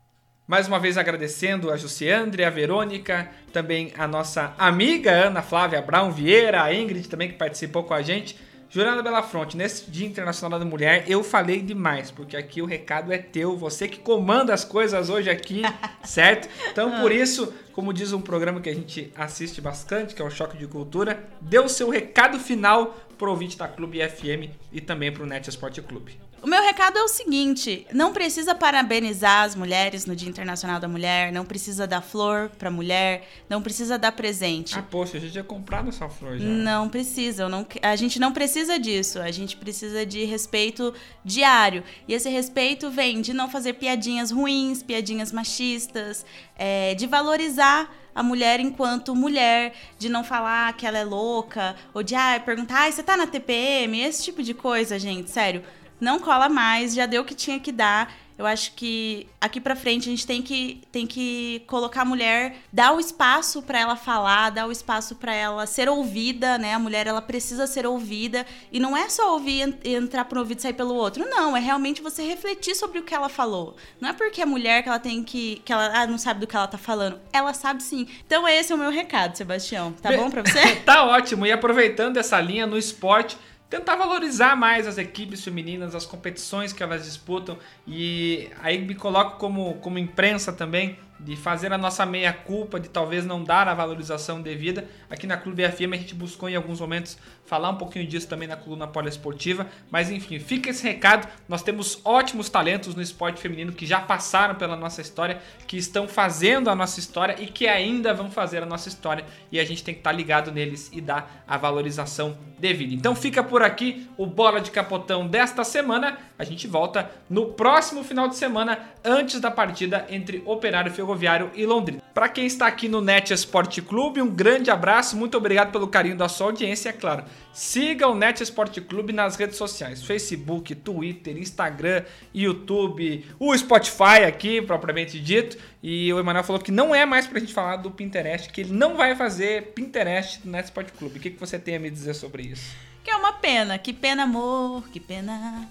Mais 0.51 0.67
uma 0.67 0.79
vez 0.79 0.98
agradecendo 0.98 1.72
a 1.72 1.77
Jussiandre, 1.77 2.43
a 2.43 2.50
Verônica, 2.50 3.29
também 3.53 3.93
a 3.98 4.05
nossa 4.05 4.53
amiga 4.58 5.10
Ana 5.10 5.41
Flávia 5.41 5.81
Brown 5.81 6.12
Vieira, 6.12 6.62
a 6.62 6.74
Ingrid 6.75 7.08
também 7.08 7.29
que 7.29 7.36
participou 7.36 7.86
com 7.86 7.93
a 7.93 8.01
gente. 8.01 8.38
Juranda 8.70 9.01
Belafronte, 9.01 9.55
nesse 9.55 9.89
Dia 9.89 10.05
Internacional 10.05 10.60
da 10.60 10.65
Mulher, 10.65 11.05
eu 11.08 11.24
falei 11.24 11.62
demais, 11.62 12.12
porque 12.12 12.36
aqui 12.36 12.62
o 12.62 12.65
recado 12.65 13.13
é 13.13 13.17
teu, 13.17 13.55
você 13.55 13.88
que 13.88 14.00
comanda 14.00 14.53
as 14.53 14.65
coisas 14.65 15.10
hoje 15.10 15.29
aqui, 15.29 15.62
certo? 16.03 16.50
Então, 16.70 17.00
por 17.00 17.13
isso, 17.13 17.53
como 17.73 17.93
diz 17.93 18.13
um 18.13 18.21
programa 18.21 18.61
que 18.61 18.69
a 18.69 18.73
gente 18.73 19.11
assiste 19.15 19.61
bastante, 19.61 20.15
que 20.15 20.21
é 20.21 20.25
o 20.25 20.29
Choque 20.29 20.57
de 20.57 20.67
Cultura, 20.67 21.23
dê 21.39 21.59
o 21.59 21.69
seu 21.69 21.89
recado 21.89 22.39
final 22.39 22.97
pro 23.17 23.29
ouvinte 23.29 23.57
da 23.57 23.67
Clube 23.67 23.99
FM 24.07 24.49
e 24.71 24.81
também 24.81 25.11
pro 25.11 25.25
Net 25.25 25.49
Esporte 25.49 25.81
Clube. 25.81 26.17
O 26.43 26.47
meu 26.47 26.61
recado 26.63 26.97
é 26.97 27.03
o 27.03 27.07
seguinte: 27.07 27.85
não 27.93 28.11
precisa 28.11 28.55
parabenizar 28.55 29.43
as 29.43 29.55
mulheres 29.55 30.07
no 30.07 30.15
Dia 30.15 30.27
Internacional 30.27 30.79
da 30.79 30.87
Mulher, 30.87 31.31
não 31.31 31.45
precisa 31.45 31.85
dar 31.85 32.01
flor 32.01 32.49
pra 32.57 32.71
mulher, 32.71 33.27
não 33.47 33.61
precisa 33.61 33.97
dar 33.97 34.11
presente. 34.11 34.77
Ah, 34.77 34.81
poxa, 34.81 35.17
a 35.17 35.19
gente 35.19 35.33
tinha 35.33 35.43
comprado 35.43 35.89
essa 35.89 36.09
flor 36.09 36.39
já. 36.39 36.45
Não 36.45 36.89
precisa, 36.89 37.47
não, 37.47 37.65
a 37.83 37.95
gente 37.95 38.19
não 38.19 38.31
precisa 38.31 38.79
disso. 38.79 39.19
A 39.19 39.29
gente 39.29 39.55
precisa 39.55 40.03
de 40.03 40.25
respeito 40.25 40.93
diário. 41.23 41.83
E 42.07 42.13
esse 42.13 42.27
respeito 42.27 42.89
vem 42.89 43.21
de 43.21 43.33
não 43.33 43.47
fazer 43.47 43.73
piadinhas 43.73 44.31
ruins, 44.31 44.81
piadinhas 44.81 45.31
machistas, 45.31 46.25
é, 46.57 46.95
de 46.95 47.05
valorizar 47.05 47.60
a 47.63 48.23
mulher 48.23 48.59
enquanto 48.59 49.15
mulher, 49.15 49.73
de 49.97 50.09
não 50.09 50.23
falar 50.23 50.73
que 50.73 50.85
ela 50.85 50.97
é 50.97 51.03
louca, 51.03 51.75
ou 51.93 52.03
de 52.03 52.15
ah, 52.15 52.41
perguntar, 52.43 52.87
ah, 52.87 52.91
você 52.91 53.01
tá 53.01 53.15
na 53.15 53.27
TPM? 53.27 54.01
Esse 54.01 54.23
tipo 54.23 54.43
de 54.43 54.53
coisa, 54.53 54.99
gente, 54.99 55.29
sério 55.29 55.63
não 56.01 56.19
cola 56.19 56.49
mais, 56.49 56.95
já 56.95 57.05
deu 57.05 57.21
o 57.21 57.25
que 57.25 57.35
tinha 57.35 57.59
que 57.59 57.71
dar. 57.71 58.11
Eu 58.41 58.48
acho 58.48 58.74
que 58.74 59.27
aqui 59.39 59.62
para 59.62 59.75
frente 59.75 60.10
a 60.10 60.12
gente 60.12 60.25
tem 60.25 60.41
que, 60.41 60.81
tem 60.91 61.05
que 61.05 61.63
colocar 61.67 62.01
a 62.01 62.05
mulher, 62.05 62.55
dar 62.74 62.91
o 62.91 63.00
espaço 63.00 63.62
para 63.62 63.79
ela 63.79 63.95
falar, 63.95 64.50
dar 64.50 64.67
o 64.67 64.71
espaço 64.71 65.15
para 65.15 65.31
ela 65.31 65.67
ser 65.67 65.88
ouvida, 65.88 66.57
né? 66.57 66.74
A 66.74 66.79
mulher 66.79 67.05
ela 67.05 67.21
precisa 67.21 67.67
ser 67.67 67.86
ouvida 67.86 68.43
e 68.71 68.79
não 68.79 68.98
é 68.98 69.07
só 69.10 69.33
ouvir 69.33 69.77
e 69.83 69.93
entrar 69.93 70.25
por 70.25 70.39
um 70.39 70.41
ouvido 70.41 70.57
e 70.57 70.62
sair 70.63 70.74
pelo 70.74 70.96
outro. 70.96 71.24
Não, 71.29 71.55
é 71.55 71.59
realmente 71.59 72.01
você 72.01 72.24
refletir 72.24 72.74
sobre 72.74 72.98
o 72.98 73.03
que 73.03 73.13
ela 73.13 73.29
falou. 73.29 73.75
Não 74.00 74.09
é 74.09 74.13
porque 74.13 74.42
é 74.42 74.46
mulher 74.46 74.81
que 74.81 74.89
ela 74.89 74.98
tem 74.98 75.24
que 75.24 75.61
que 75.63 75.72
ela 75.72 75.92
ah, 75.94 76.07
não 76.07 76.18
sabe 76.18 76.39
do 76.39 76.48
que 76.48 76.55
ela 76.55 76.68
tá 76.68 76.79
falando. 76.79 77.20
Ela 77.31 77.53
sabe 77.53 77.83
sim. 77.83 78.07
Então 78.25 78.48
esse 78.48 78.72
é 78.72 78.75
o 78.75 78.79
meu 78.79 78.89
recado, 78.89 79.37
Sebastião. 79.37 79.94
Tá 79.94 80.11
bom 80.18 80.31
para 80.31 80.42
você? 80.42 80.77
tá 80.83 81.05
ótimo. 81.05 81.46
E 81.46 81.51
aproveitando 81.51 82.18
essa 82.18 82.42
linha 82.42 82.65
no 82.65 82.75
esporte, 82.75 83.37
tentar 83.72 83.96
valorizar 83.96 84.53
mais 84.55 84.86
as 84.86 84.98
equipes 84.98 85.42
femininas, 85.42 85.96
as 85.96 86.05
competições 86.05 86.74
que 86.74 86.84
elas 86.84 87.05
disputam. 87.05 87.57
E 87.88 88.50
aí 88.62 88.77
me 88.77 88.94
coloco 88.94 89.38
como, 89.38 89.75
como 89.75 89.98
imprensa 89.98 90.51
também 90.51 91.00
de 91.24 91.36
fazer 91.36 91.72
a 91.72 91.77
nossa 91.77 92.05
meia 92.05 92.34
culpa, 92.34 92.79
de 92.79 92.90
talvez 92.90 93.25
não 93.25 93.44
dar 93.44 93.68
a 93.68 93.74
valorização 93.74 94.42
devida. 94.42 94.88
Aqui 95.10 95.27
na 95.27 95.38
Clube 95.38 95.68
FM 95.70 95.94
a 95.94 95.98
gente 95.98 96.16
buscou 96.16 96.50
em 96.50 96.55
alguns 96.55 96.79
momentos 96.79 97.18
falar 97.46 97.70
um 97.70 97.75
pouquinho 97.75 98.07
disso 98.07 98.27
também 98.27 98.48
na 98.48 98.55
coluna 98.55 98.88
poliesportiva, 98.88 99.68
mas 99.90 100.10
enfim, 100.10 100.40
fica 100.40 100.70
esse 100.70 100.84
recado. 100.84 101.27
Nós 101.48 101.62
temos 101.62 102.00
ótimos 102.03 102.50
talentos 102.50 102.96
no 102.96 103.01
esporte 103.01 103.42
feminino 103.42 103.72
que 103.72 103.86
já 103.86 104.00
passaram 104.00 104.55
pela 104.55 104.75
nossa 104.75 105.01
história, 105.01 105.40
que 105.68 105.77
estão 105.77 106.07
fazendo 106.07 106.70
a 106.70 106.75
nossa 106.75 107.00
história 107.00 107.36
e 107.40 107.48
que 107.48 107.68
ainda 107.68 108.14
vão 108.14 108.31
fazer 108.31 108.64
a 108.64 108.66
nossa 108.66 108.90
história 108.90 109.25
e 109.51 109.60
a 109.60 109.66
gente 109.66 109.84
tem 109.84 109.94
que 109.94 110.00
estar 110.00 110.12
ligado 110.12 110.51
neles 110.51 110.90
e 110.92 111.01
dar 111.01 111.44
a 111.48 111.57
valorização 111.57 112.38
devida. 112.57 112.94
Então 112.94 113.16
fica 113.16 113.44
por 113.44 113.62
aqui 113.64 114.07
o 114.18 114.25
bola 114.25 114.62
de 114.62 114.72
capotão 114.72 115.27
desta 115.27 115.64
semana. 115.64 116.18
A 116.38 116.44
gente 116.44 116.68
volta 116.68 117.10
no 117.29 117.48
próximo 117.53 118.03
final 118.03 118.27
de 118.27 118.36
semana 118.36 118.79
antes 119.03 119.40
da 119.40 119.51
partida 119.51 120.05
entre 120.10 120.42
Operário 120.46 120.90
e 120.92 120.94
Ferroviário 121.11 121.51
e 121.55 121.65
Londrina. 121.65 122.01
Para 122.13 122.29
quem 122.29 122.45
está 122.45 122.67
aqui 122.67 122.87
no 122.87 123.01
Net 123.01 123.33
Esporte 123.33 123.81
Clube, 123.81 124.21
um 124.21 124.29
grande 124.29 124.69
abraço, 124.69 125.15
muito 125.17 125.37
obrigado 125.37 125.71
pelo 125.71 125.87
carinho 125.87 126.15
da 126.15 126.27
sua 126.27 126.47
audiência, 126.47 126.89
é 126.89 126.93
claro. 126.93 127.24
Siga 127.53 128.07
o 128.07 128.15
Net 128.15 128.41
Esporte 128.41 128.81
Clube 128.81 129.13
nas 129.13 129.35
redes 129.35 129.57
sociais: 129.57 130.03
Facebook, 130.03 130.74
Twitter, 130.75 131.37
Instagram, 131.37 132.03
YouTube, 132.33 133.25
o 133.39 133.57
Spotify 133.57 134.24
aqui, 134.27 134.61
propriamente 134.61 135.19
dito. 135.19 135.57
E 135.83 136.11
o 136.13 136.19
Emanuel 136.19 136.43
falou 136.43 136.61
que 136.61 136.71
não 136.71 136.93
é 136.93 137.05
mais 137.05 137.27
pra 137.27 137.39
gente 137.39 137.53
falar 137.53 137.77
do 137.77 137.91
Pinterest, 137.91 138.50
que 138.50 138.61
ele 138.61 138.74
não 138.74 138.95
vai 138.95 139.15
fazer 139.15 139.74
Pinterest 139.74 140.41
no 140.45 140.51
Net 140.51 140.65
Esporte 140.65 140.91
Clube. 140.93 141.17
O 141.17 141.21
que, 141.21 141.31
que 141.31 141.39
você 141.39 141.57
tem 141.57 141.75
a 141.75 141.79
me 141.79 141.89
dizer 141.89 142.13
sobre 142.13 142.43
isso? 142.43 142.75
Que 143.03 143.09
é 143.09 143.16
uma 143.16 143.33
pena. 143.33 143.77
Que 143.77 143.94
pena, 143.94 144.24
amor. 144.24 144.87
Que 144.90 145.00
pena. 145.00 145.68